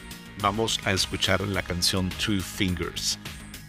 vamos 0.40 0.80
a 0.84 0.92
escuchar 0.92 1.40
la 1.42 1.62
canción 1.62 2.08
Two 2.24 2.40
Fingers. 2.40 3.18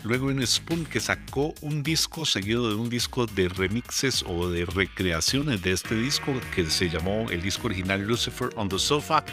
Luego 0.03 0.31
en 0.31 0.45
Spoon 0.45 0.85
que 0.85 0.99
sacó 0.99 1.53
un 1.61 1.83
disco 1.83 2.25
seguido 2.25 2.69
de 2.69 2.75
un 2.75 2.89
disco 2.89 3.27
de 3.27 3.49
remixes 3.49 4.23
o 4.27 4.49
de 4.49 4.65
recreaciones 4.65 5.61
de 5.61 5.73
este 5.73 5.95
disco 5.95 6.33
que 6.55 6.65
se 6.71 6.89
llamó 6.89 7.29
el 7.29 7.41
disco 7.41 7.67
original 7.67 8.01
Lucifer 8.01 8.49
on 8.55 8.67
the 8.67 8.79
Sofa 8.79 9.23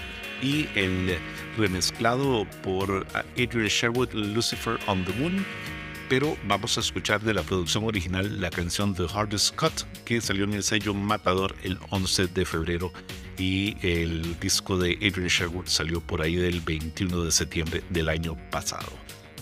y 0.42 0.68
el 0.74 1.18
remezclado 1.56 2.46
por 2.62 3.06
Adrian 3.32 3.68
Sherwood 3.68 4.12
Lucifer 4.12 4.78
on 4.86 5.04
the 5.06 5.12
Moon. 5.14 5.46
Pero 6.08 6.38
vamos 6.46 6.78
a 6.78 6.80
escuchar 6.80 7.20
de 7.20 7.34
la 7.34 7.42
producción 7.42 7.84
original 7.84 8.40
la 8.40 8.48
canción 8.48 8.94
The 8.94 9.06
Hardest 9.12 9.54
Cut 9.56 9.82
que 10.06 10.20
salió 10.22 10.44
en 10.44 10.54
el 10.54 10.62
sello 10.62 10.94
Matador 10.94 11.54
el 11.62 11.78
11 11.90 12.28
de 12.28 12.46
febrero 12.46 12.92
y 13.36 13.76
el 13.82 14.38
disco 14.40 14.78
de 14.78 14.94
Adrian 14.96 15.28
Sherwood 15.28 15.66
salió 15.66 16.00
por 16.00 16.22
ahí 16.22 16.36
del 16.36 16.60
21 16.62 17.24
de 17.24 17.30
septiembre 17.30 17.84
del 17.90 18.08
año 18.08 18.36
pasado. 18.50 18.88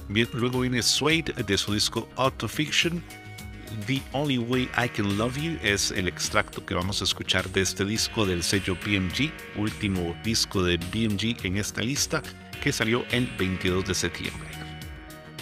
Luego 0.08 0.60
viene 0.60 0.82
Suede 0.82 1.32
de 1.46 1.56
su 1.56 1.72
disco 1.72 2.08
Autofiction. 2.16 3.02
The 3.86 4.02
Only 4.12 4.38
Way 4.38 4.68
I 4.76 4.88
Can 4.88 5.18
Love 5.18 5.36
You 5.36 5.58
es 5.62 5.92
el 5.92 6.08
extracto 6.08 6.64
que 6.64 6.74
vamos 6.74 7.00
a 7.00 7.04
escuchar 7.04 7.48
de 7.50 7.60
este 7.60 7.84
disco 7.84 8.26
del 8.26 8.42
sello 8.42 8.76
BMG, 8.76 9.30
último 9.56 10.16
disco 10.24 10.62
de 10.62 10.78
BMG 10.78 11.44
en 11.44 11.58
esta 11.58 11.82
lista 11.82 12.22
que 12.62 12.72
salió 12.72 13.04
el 13.10 13.26
22 13.38 13.86
de 13.86 13.94
septiembre. 13.94 14.55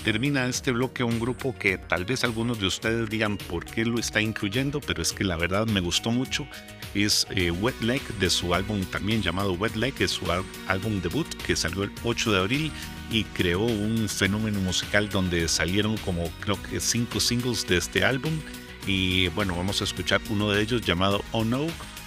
Termina 0.04 0.46
este 0.46 0.70
bloque 0.70 1.02
un 1.02 1.18
grupo 1.18 1.56
que 1.58 1.78
tal 1.78 2.04
vez 2.04 2.24
algunos 2.24 2.60
de 2.60 2.66
ustedes 2.66 3.08
digan 3.08 3.38
por 3.38 3.64
qué 3.64 3.86
lo 3.86 3.98
está 3.98 4.20
incluyendo, 4.20 4.80
pero 4.80 5.00
es 5.00 5.14
que 5.14 5.24
la 5.24 5.36
verdad 5.36 5.66
me 5.66 5.80
gustó 5.80 6.10
mucho. 6.10 6.46
Es 6.94 7.26
eh, 7.30 7.50
Wet 7.50 7.80
Leg 7.80 8.02
de 8.20 8.28
su 8.28 8.54
álbum 8.54 8.84
también 8.84 9.22
llamado 9.22 9.54
Wet 9.54 9.76
Leg, 9.76 9.94
es 10.00 10.10
su 10.10 10.26
álbum 10.68 11.00
debut 11.00 11.26
que 11.46 11.56
salió 11.56 11.84
el 11.84 11.90
8 12.04 12.32
de 12.32 12.38
abril 12.38 12.72
y 13.10 13.24
creó 13.24 13.64
un 13.64 14.06
fenómeno 14.08 14.60
musical 14.60 15.08
donde 15.08 15.48
salieron 15.48 15.96
como 15.98 16.30
creo 16.40 16.62
que 16.62 16.80
cinco 16.80 17.18
singles 17.18 17.66
de 17.66 17.78
este 17.78 18.04
álbum. 18.04 18.38
Y 18.86 19.28
bueno, 19.28 19.56
vamos 19.56 19.80
a 19.80 19.84
escuchar 19.84 20.20
uno 20.28 20.50
de 20.50 20.60
ellos 20.60 20.82
llamado 20.82 21.24
Oh 21.32 21.46
No 21.46 21.66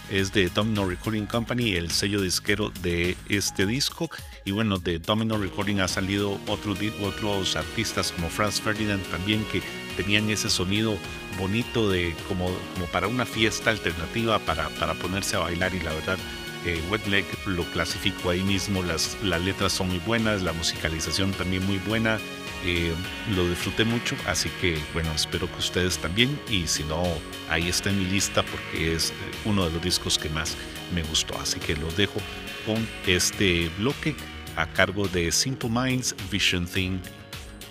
es 0.10 0.32
de 0.32 0.50
Domino 0.50 0.88
Recording 0.88 1.26
Company, 1.26 1.74
el 1.74 1.92
sello 1.92 2.22
disquero 2.22 2.72
de 2.82 3.18
este 3.28 3.66
disco. 3.66 4.10
Y 4.48 4.52
bueno, 4.52 4.78
de 4.78 4.98
Domino 4.98 5.38
Recording 5.38 5.82
ha 5.82 5.90
salido 5.90 6.40
otros 6.48 6.80
otros 7.04 7.58
artistas 7.58 8.14
como 8.14 8.30
Franz 8.30 8.62
Ferdinand 8.62 9.04
también 9.12 9.44
que 9.52 9.62
tenían 9.98 10.30
ese 10.30 10.50
sonido 10.50 10.98
bonito 11.38 11.92
de 11.92 12.16
como, 12.30 12.46
como 12.74 12.86
para 12.86 13.10
una 13.10 13.26
fiesta 13.26 13.72
alternativa 13.72 14.40
para, 14.40 14.70
para 14.80 14.94
ponerse 14.94 15.36
a 15.36 15.40
bailar. 15.40 15.76
Y 15.76 15.82
la 15.82 15.92
verdad 15.92 16.18
eh, 16.66 16.82
Wet 16.90 17.06
Leg 17.08 17.26
lo 17.46 17.66
clasifico 17.74 18.30
ahí 18.30 18.42
mismo, 18.42 18.82
las, 18.84 19.18
las 19.22 19.42
letras 19.42 19.74
son 19.74 19.90
muy 19.90 20.00
buenas, 20.00 20.42
la 20.44 20.54
musicalización 20.54 21.34
también 21.34 21.66
muy 21.66 21.80
buena, 21.80 22.18
eh, 22.64 22.94
lo 23.36 23.50
disfruté 23.50 23.84
mucho, 23.84 24.16
así 24.28 24.50
que 24.62 24.78
bueno, 24.94 25.12
espero 25.14 25.52
que 25.52 25.60
ustedes 25.60 25.98
también. 25.98 26.40
Y 26.50 26.68
si 26.68 26.86
no, 26.86 27.04
ahí 27.50 27.68
está 27.68 27.90
en 27.90 28.00
mi 28.00 28.06
lista 28.06 28.44
porque 28.44 28.94
es 28.94 29.12
uno 29.44 29.66
de 29.66 29.72
los 29.72 29.84
discos 29.84 30.18
que 30.18 30.30
más 30.30 30.56
me 30.96 31.04
gustó, 31.04 31.38
así 31.38 31.60
que 31.60 31.76
los 31.76 31.98
dejo 31.98 32.22
con 32.66 32.88
este 33.06 33.70
bloque 33.78 34.16
a 34.58 34.66
cargo 34.66 35.08
de 35.08 35.32
Simple 35.32 35.70
Minds 35.70 36.16
Vision 36.32 36.66
Thing 36.66 37.00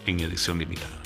en 0.07 0.21
edición 0.21 0.59
limitada. 0.59 1.06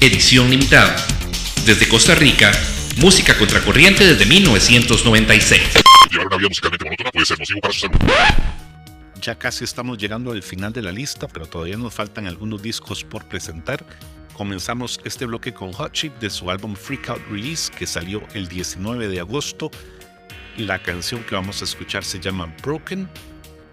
Edición 0.00 0.50
limitada. 0.50 0.96
Desde 1.64 1.88
Costa 1.88 2.14
Rica, 2.14 2.52
música 2.98 3.36
contracorriente 3.38 4.04
desde 4.04 4.26
1996. 4.26 5.62
Llevar 6.10 6.26
una 6.26 6.36
vida 6.36 6.48
musicalmente 6.48 6.84
monótona 6.84 7.10
puede 7.10 7.26
ser 7.26 7.38
nocivo 7.38 7.60
para 7.60 7.72
su 7.72 7.80
salud. 7.80 7.98
Ya 9.22 9.34
casi 9.36 9.64
estamos 9.64 9.96
llegando 9.96 10.32
al 10.32 10.42
final 10.42 10.72
de 10.72 10.82
la 10.82 10.92
lista, 10.92 11.26
pero 11.28 11.46
todavía 11.46 11.76
nos 11.76 11.94
faltan 11.94 12.26
algunos 12.26 12.60
discos 12.60 13.04
por 13.04 13.24
presentar. 13.26 13.84
Comenzamos 14.34 15.00
este 15.04 15.24
bloque 15.24 15.54
con 15.54 15.72
Hot 15.72 15.92
Chip 15.92 16.18
de 16.18 16.28
su 16.28 16.50
álbum 16.50 16.74
Freak 16.74 17.08
Out 17.08 17.22
Release 17.30 17.72
que 17.72 17.86
salió 17.86 18.22
el 18.34 18.48
19 18.48 19.08
de 19.08 19.20
agosto. 19.20 19.70
La 20.58 20.82
canción 20.82 21.22
que 21.24 21.34
vamos 21.34 21.62
a 21.62 21.64
escuchar 21.64 22.04
se 22.04 22.20
llama 22.20 22.54
Broken. 22.62 23.08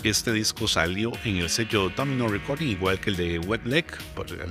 Este 0.04 0.34
disco 0.34 0.68
salió 0.68 1.12
en 1.26 1.38
el 1.38 1.50
sello 1.50 1.90
Domino 1.96 2.28
Recording, 2.28 2.70
igual 2.70 3.00
que 3.00 3.12
el 3.12 3.18
de 3.18 3.38
Wet 3.38 3.62
Leg. 3.66 3.86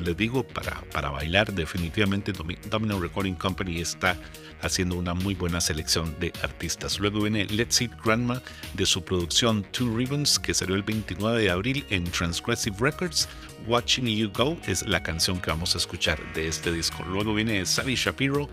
Les 0.05 0.17
digo, 0.17 0.45
para, 0.47 0.81
para 0.93 1.11
bailar, 1.11 1.53
definitivamente 1.53 2.33
Domi- 2.33 2.57
Domino 2.71 3.01
Recording 3.01 3.35
Company 3.35 3.81
está 3.81 4.17
haciendo 4.63 4.95
una 4.95 5.13
muy 5.13 5.35
buena 5.35 5.61
selección 5.61 6.15
de 6.21 6.33
artistas. 6.45 7.01
Luego 7.01 7.23
viene 7.23 7.47
Let's 7.47 7.81
Eat 7.81 7.91
Grandma 8.05 8.41
de 8.75 8.87
su 8.87 9.03
producción 9.05 9.65
Two 9.73 9.97
Ribbons, 9.97 10.39
que 10.39 10.55
salió 10.55 10.77
el 10.77 10.85
29 10.85 11.43
de 11.43 11.51
abril 11.51 11.85
en 11.91 12.05
Transgressive 12.05 12.77
Records. 12.79 13.29
Watching 13.67 14.07
You 14.07 14.31
Go 14.33 14.57
es 14.69 14.87
la 14.87 15.03
canción 15.03 15.41
que 15.41 15.51
vamos 15.51 15.75
a 15.75 15.79
escuchar 15.79 16.19
de 16.33 16.47
este 16.47 16.71
disco. 16.73 17.05
Luego 17.11 17.35
viene 17.35 17.67
Savvy 17.67 17.97
Shapiro 17.97 18.49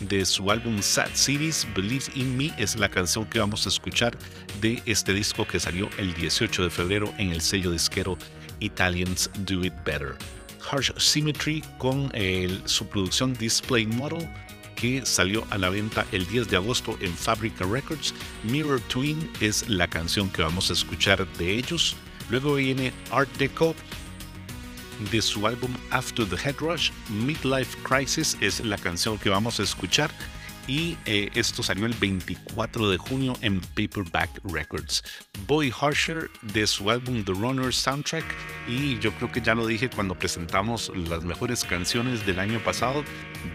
de 0.00 0.24
su 0.24 0.50
álbum 0.50 0.80
Sad 0.80 1.10
Cities, 1.14 1.66
Believe 1.74 2.04
in 2.14 2.36
Me 2.36 2.52
es 2.58 2.76
la 2.76 2.88
canción 2.88 3.24
que 3.26 3.38
vamos 3.38 3.66
a 3.66 3.68
escuchar 3.68 4.16
de 4.60 4.82
este 4.86 5.12
disco 5.12 5.46
que 5.46 5.60
salió 5.60 5.88
el 5.98 6.14
18 6.14 6.64
de 6.64 6.70
febrero 6.70 7.12
en 7.18 7.30
el 7.30 7.40
sello 7.40 7.70
disquero 7.70 8.16
Italians 8.60 9.30
Do 9.46 9.64
It 9.64 9.74
Better. 9.84 10.16
Harsh 10.70 10.92
Symmetry 10.96 11.62
con 11.78 12.10
su 12.64 12.86
producción 12.86 13.34
Display 13.34 13.86
Model 13.86 14.28
que 14.76 15.04
salió 15.04 15.46
a 15.50 15.58
la 15.58 15.68
venta 15.68 16.06
el 16.10 16.26
10 16.26 16.48
de 16.48 16.56
agosto 16.56 16.96
en 17.00 17.12
Fabrica 17.14 17.66
Records. 17.66 18.14
Mirror 18.44 18.80
Twin 18.88 19.30
es 19.40 19.68
la 19.68 19.86
canción 19.86 20.30
que 20.30 20.42
vamos 20.42 20.70
a 20.70 20.72
escuchar 20.72 21.26
de 21.34 21.54
ellos. 21.54 21.96
Luego 22.30 22.54
viene 22.54 22.92
Art 23.10 23.30
Deco 23.36 23.74
de 25.10 25.22
su 25.22 25.46
álbum 25.46 25.70
After 25.90 26.26
the 26.26 26.36
Head 26.36 26.56
Rush. 26.58 26.90
Midlife 27.08 27.76
Crisis 27.82 28.36
es 28.40 28.60
la 28.60 28.78
canción 28.78 29.18
que 29.18 29.30
vamos 29.30 29.60
a 29.60 29.62
escuchar. 29.62 30.10
Y 30.66 30.96
eh, 31.04 31.30
esto 31.34 31.62
salió 31.62 31.86
el 31.86 31.94
24 31.94 32.90
de 32.90 32.96
junio 32.96 33.36
en 33.40 33.60
Paperback 33.60 34.30
Records. 34.44 35.02
Boy 35.46 35.72
Harsher 35.80 36.30
de 36.42 36.66
su 36.66 36.90
álbum 36.90 37.24
The 37.24 37.32
Runner 37.32 37.74
Soundtrack. 37.74 38.24
Y 38.68 38.98
yo 39.00 39.12
creo 39.14 39.32
que 39.32 39.40
ya 39.40 39.54
lo 39.54 39.66
dije 39.66 39.90
cuando 39.90 40.14
presentamos 40.14 40.92
las 40.94 41.24
mejores 41.24 41.64
canciones 41.64 42.24
del 42.24 42.38
año 42.38 42.60
pasado. 42.60 43.02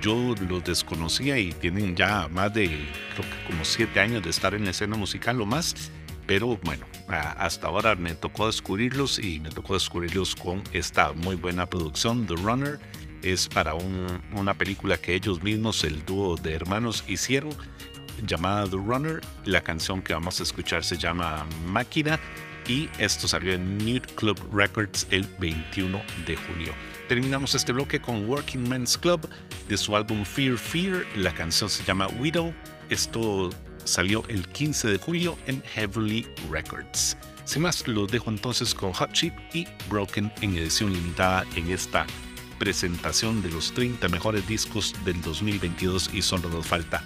Yo 0.02 0.36
los 0.50 0.64
desconocía 0.64 1.38
y 1.40 1.54
tienen 1.54 1.96
ya 1.96 2.28
más 2.28 2.54
de, 2.54 2.68
creo 2.68 3.30
que 3.30 3.48
como 3.48 3.64
7 3.64 3.98
años 4.00 4.24
de 4.24 4.32
estar 4.32 4.54
en 4.54 4.66
la 4.66 4.72
escena 4.72 4.98
musical 4.98 5.40
o 5.40 5.46
más. 5.46 5.92
Pero 6.28 6.58
bueno, 6.64 6.86
hasta 7.08 7.68
ahora 7.68 7.96
me 7.96 8.16
tocó 8.16 8.48
descubrirlos 8.48 9.20
y 9.20 9.40
me 9.40 9.50
tocó 9.50 9.76
descubrirlos 9.76 10.36
con 10.36 10.64
esta 10.74 11.14
muy 11.14 11.36
buena 11.36 11.66
producción. 11.68 12.26
The 12.26 12.36
Runner 12.36 12.80
es 13.22 13.48
para 13.48 13.74
un- 13.76 14.22
una 14.34 14.54
película 14.56 14.98
que 14.98 15.14
ellos 15.16 15.44
mismos, 15.44 15.84
el 15.84 16.04
dúo 16.06 16.36
de 16.36 16.54
hermanos, 16.54 17.04
hicieron 17.08 17.52
llamada 18.26 18.66
The 18.66 18.78
Runner. 18.78 19.22
La 19.46 19.62
canción 19.62 20.02
que 20.02 20.14
vamos 20.14 20.40
a 20.40 20.44
escuchar 20.44 20.84
se 20.84 20.98
llama 20.98 21.46
Máquina 21.68 22.20
y 22.68 22.90
esto 22.98 23.28
salió 23.28 23.54
en 23.54 23.78
Nude 23.78 24.02
Club 24.16 24.40
Records 24.52 25.06
el 25.12 25.28
21 25.40 26.02
de 26.26 26.36
junio. 26.36 26.74
Terminamos 27.08 27.54
este 27.54 27.72
bloque 27.72 28.02
con 28.02 28.28
Working 28.28 28.68
Men's 28.68 28.98
Club 28.98 29.30
de 29.70 29.78
su 29.78 29.96
álbum 29.96 30.26
Fear 30.26 30.58
Fear. 30.58 31.06
La 31.16 31.32
canción 31.36 31.70
se 31.70 31.84
llama 31.84 32.08
Widow. 32.20 32.52
Esto 32.90 33.52
salió 33.86 34.24
el 34.28 34.48
15 34.48 34.90
de 34.90 34.98
julio 34.98 35.38
en 35.48 35.62
Heavenly 35.62 36.28
Records. 36.50 37.18
Sin 37.46 37.62
más, 37.62 37.88
los 37.88 38.12
dejo 38.12 38.30
entonces 38.30 38.74
con 38.74 38.92
Hot 38.94 39.14
Chip 39.14 39.34
y 39.54 39.68
Broken 39.90 40.32
en 40.42 40.58
edición 40.58 40.92
limitada 40.92 41.46
en 41.56 41.72
esta 41.72 42.06
presentación 42.58 43.42
de 43.42 43.52
los 43.52 43.74
30 43.74 44.08
mejores 44.10 44.48
discos 44.48 44.94
del 45.06 45.22
2022 45.22 46.12
y 46.14 46.22
solo 46.22 46.50
nos 46.50 46.66
falta 46.66 47.04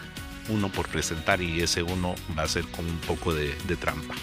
uno 0.47 0.72
por 0.72 0.88
presentar 0.88 1.41
y 1.41 1.61
ese 1.61 1.84
uno 1.84 2.15
va 2.38 2.43
a 2.43 2.47
ser 2.47 2.65
con 2.68 2.85
un 2.85 2.97
poco 2.99 3.34
de, 3.34 3.53
de 3.68 3.76
trampa. 3.76 4.15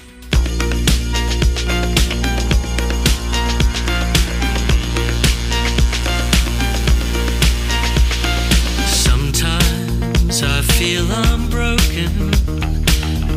I 10.43 10.61
feel 10.61 11.07
I'm 11.11 11.49
broken 11.49 12.31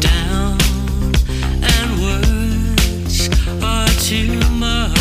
down, 0.02 0.58
and 1.64 1.90
words 2.02 3.30
are 3.64 3.88
too 4.10 4.40
much. 4.50 4.98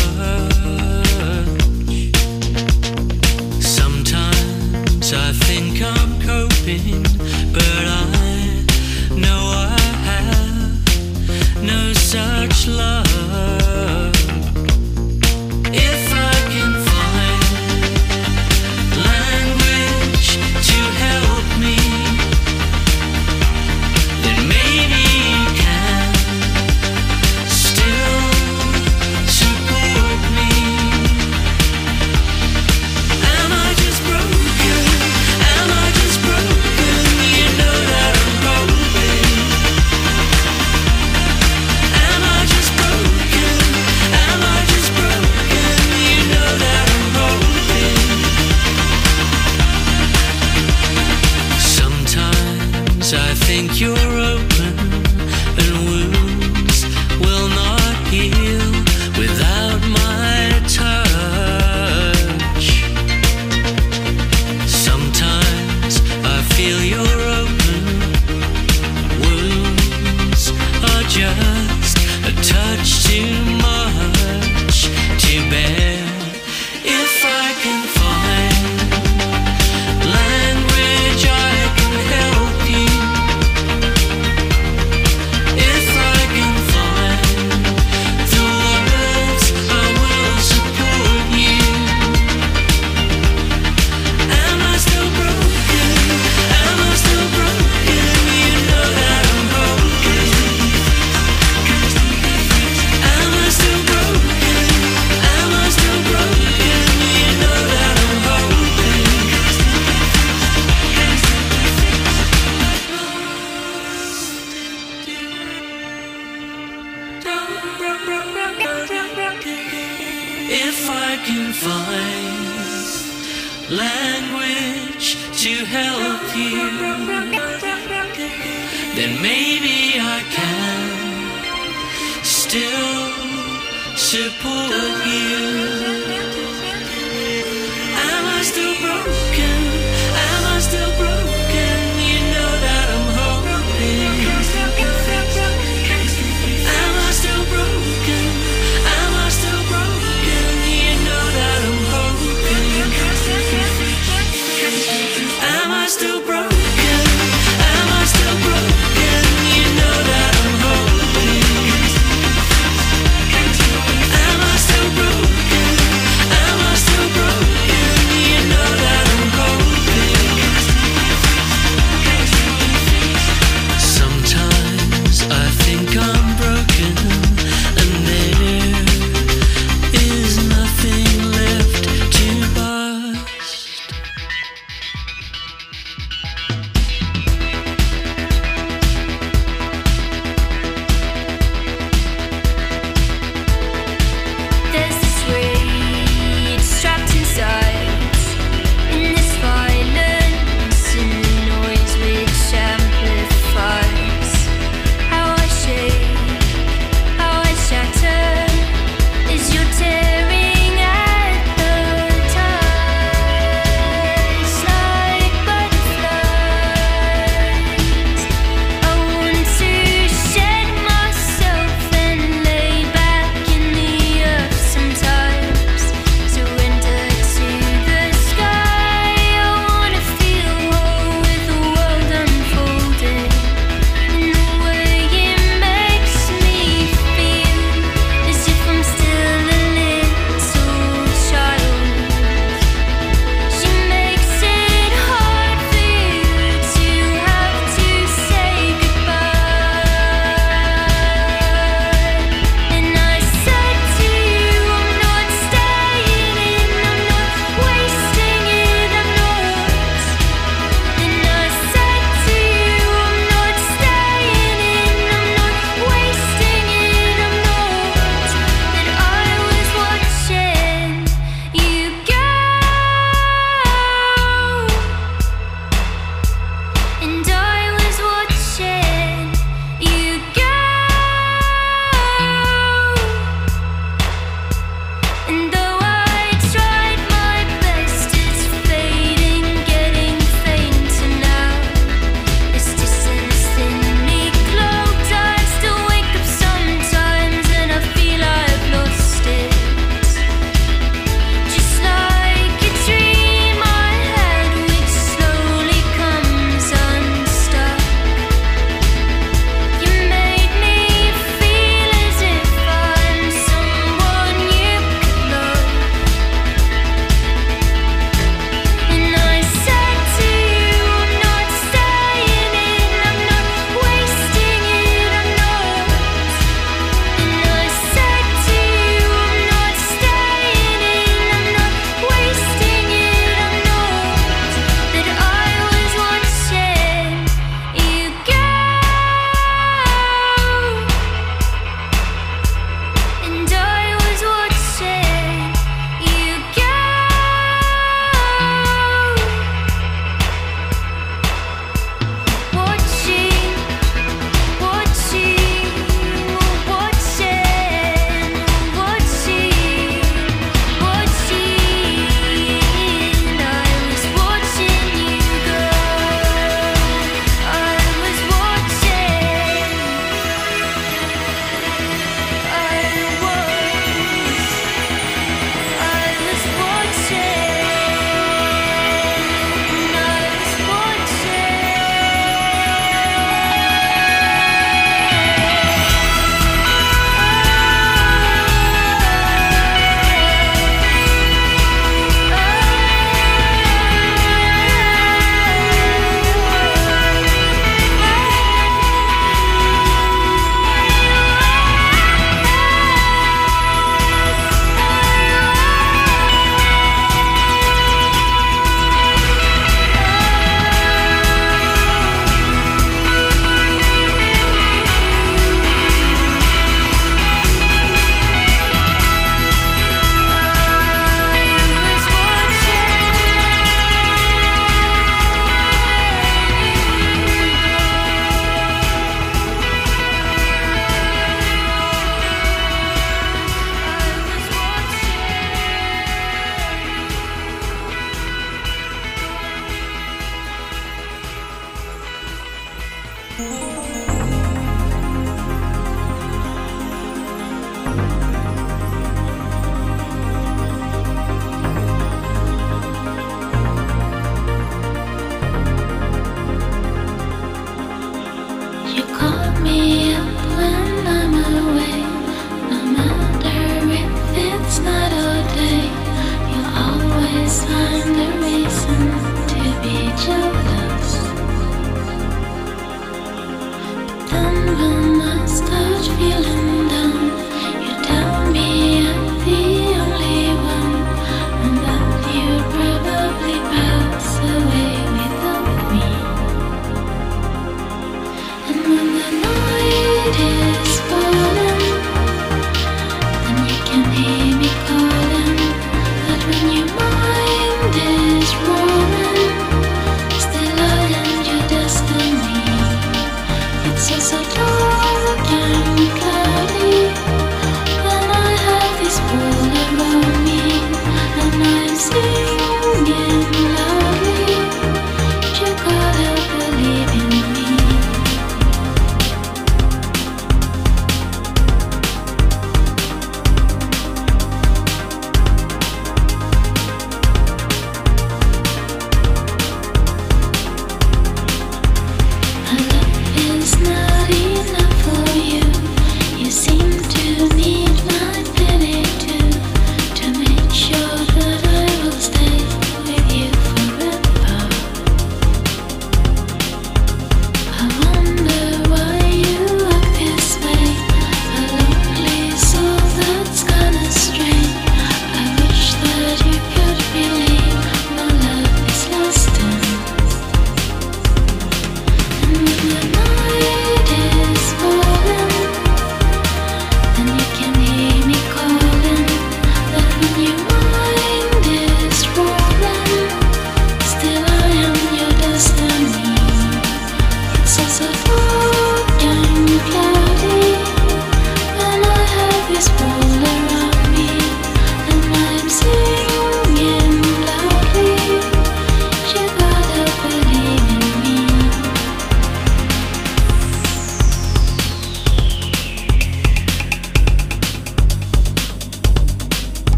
Sometimes 3.61 5.13
I 5.13 5.33
think 5.33 5.81
I'm 5.81 6.21
coping, 6.21 7.03
but 7.51 7.85
I 7.85 8.65
know 9.15 9.41
I 9.53 9.79
have 10.09 11.61
no 11.61 11.91
such 11.93 12.67
love. 12.67 13.08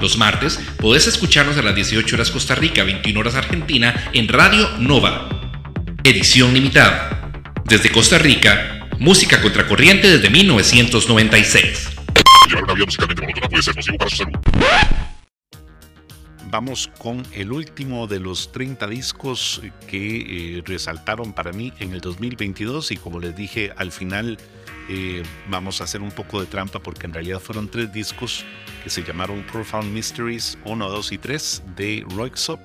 Los 0.00 0.16
martes 0.16 0.58
podés 0.78 1.06
escucharnos 1.06 1.58
a 1.58 1.62
las 1.62 1.74
18 1.74 2.16
horas 2.16 2.30
Costa 2.30 2.54
Rica, 2.54 2.84
21 2.84 3.20
horas 3.20 3.34
Argentina 3.34 4.10
en 4.14 4.28
Radio 4.28 4.66
Nova. 4.78 5.28
Edición 6.02 6.54
limitada. 6.54 7.30
Desde 7.66 7.90
Costa 7.90 8.18
Rica, 8.18 8.88
música 8.98 9.42
contracorriente 9.42 10.08
desde 10.08 10.30
1996. 10.30 11.90
Llevar 12.48 12.64
una 12.64 12.74
vida 12.74 12.86
musicalmente 12.86 13.22
monótona 13.22 13.48
puede 13.50 13.62
ser 13.62 13.76
nocivo 13.76 13.98
para 13.98 14.10
su 14.10 14.16
salud. 14.16 14.38
Vamos 16.50 16.90
con 16.98 17.22
el 17.32 17.52
último 17.52 18.06
de 18.06 18.20
los 18.20 18.50
30 18.52 18.86
discos 18.88 19.60
que 19.86 20.56
eh, 20.58 20.62
resaltaron 20.64 21.34
para 21.34 21.52
mí 21.52 21.74
en 21.78 21.92
el 21.92 22.00
2022 22.00 22.90
y 22.90 22.96
como 22.96 23.20
les 23.20 23.36
dije 23.36 23.72
al 23.76 23.92
final 23.92 24.38
vamos 25.48 25.80
a 25.80 25.84
hacer 25.84 26.02
un 26.02 26.10
poco 26.10 26.40
de 26.40 26.46
trampa 26.46 26.80
porque 26.80 27.06
en 27.06 27.12
realidad 27.12 27.40
fueron 27.40 27.68
tres 27.68 27.92
discos 27.92 28.44
que 28.82 28.90
se 28.90 29.02
llamaron 29.02 29.44
Profound 29.44 29.92
Mysteries 29.92 30.58
1, 30.64 30.88
2 30.88 31.12
y 31.12 31.18
3 31.18 31.62
de 31.76 32.04
Roixop 32.16 32.60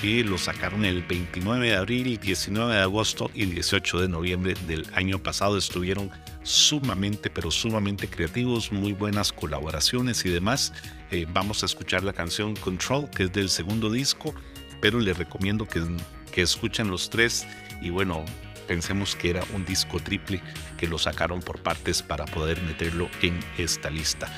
que 0.00 0.24
lo 0.24 0.38
sacaron 0.38 0.84
el 0.84 1.02
29 1.02 1.68
de 1.68 1.76
abril, 1.76 2.18
19 2.20 2.74
de 2.74 2.80
agosto 2.80 3.30
y 3.32 3.46
18 3.46 4.00
de 4.00 4.08
noviembre 4.08 4.54
del 4.66 4.86
año 4.94 5.22
pasado. 5.22 5.56
Estuvieron 5.56 6.10
sumamente, 6.42 7.30
pero 7.30 7.50
sumamente 7.50 8.08
creativos, 8.08 8.72
muy 8.72 8.92
buenas 8.92 9.32
colaboraciones 9.32 10.24
y 10.26 10.30
demás. 10.30 10.72
Eh, 11.10 11.26
vamos 11.32 11.62
a 11.62 11.66
escuchar 11.66 12.02
la 12.02 12.12
canción 12.12 12.54
Control, 12.56 13.08
que 13.08 13.24
es 13.24 13.32
del 13.32 13.48
segundo 13.48 13.90
disco, 13.90 14.34
pero 14.80 14.98
les 15.00 15.16
recomiendo 15.16 15.66
que 15.66 16.42
escuchen 16.42 16.90
los 16.90 17.08
tres 17.08 17.46
y 17.80 17.90
bueno, 17.90 18.24
pensemos 18.66 19.16
que 19.16 19.30
era 19.30 19.42
un 19.54 19.64
disco 19.64 20.00
triple 20.00 20.40
que 20.76 20.88
lo 20.88 20.98
sacaron 20.98 21.40
por 21.40 21.60
partes 21.60 22.02
para 22.02 22.24
poder 22.24 22.60
meterlo 22.62 23.08
en 23.22 23.40
esta 23.58 23.90
lista. 23.90 24.28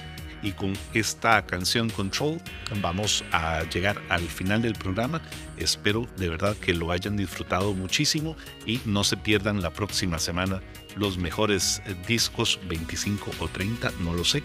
Y 0.42 0.52
con 0.52 0.74
esta 0.92 1.44
canción 1.46 1.90
Control 1.90 2.40
vamos 2.80 3.24
a 3.32 3.62
llegar 3.64 4.00
al 4.08 4.22
final 4.22 4.62
del 4.62 4.74
programa. 4.74 5.20
Espero 5.56 6.06
de 6.16 6.28
verdad 6.28 6.56
que 6.56 6.74
lo 6.74 6.90
hayan 6.90 7.16
disfrutado 7.16 7.72
muchísimo 7.72 8.36
y 8.66 8.80
no 8.84 9.02
se 9.02 9.16
pierdan 9.16 9.62
la 9.62 9.70
próxima 9.70 10.18
semana 10.18 10.60
los 10.94 11.18
mejores 11.18 11.82
eh, 11.86 11.94
discos 12.06 12.60
25 12.68 13.30
o 13.40 13.48
30, 13.48 13.92
no 14.00 14.14
lo 14.14 14.24
sé, 14.24 14.42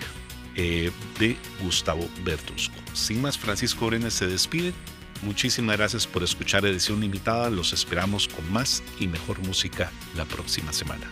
eh, 0.55 0.91
de 1.19 1.37
Gustavo 1.61 2.07
Bertusco. 2.23 2.75
Sin 2.93 3.21
más, 3.21 3.37
Francisco 3.37 3.87
Brenes 3.87 4.13
se 4.13 4.27
despide. 4.27 4.73
Muchísimas 5.21 5.77
gracias 5.77 6.07
por 6.07 6.23
escuchar 6.23 6.65
Edición 6.65 6.99
Limitada. 6.99 7.49
Los 7.49 7.73
esperamos 7.73 8.27
con 8.27 8.51
más 8.51 8.81
y 8.99 9.07
mejor 9.07 9.39
música 9.45 9.91
la 10.15 10.25
próxima 10.25 10.73
semana. 10.73 11.07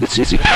Du 0.00 0.38
go 0.38 0.49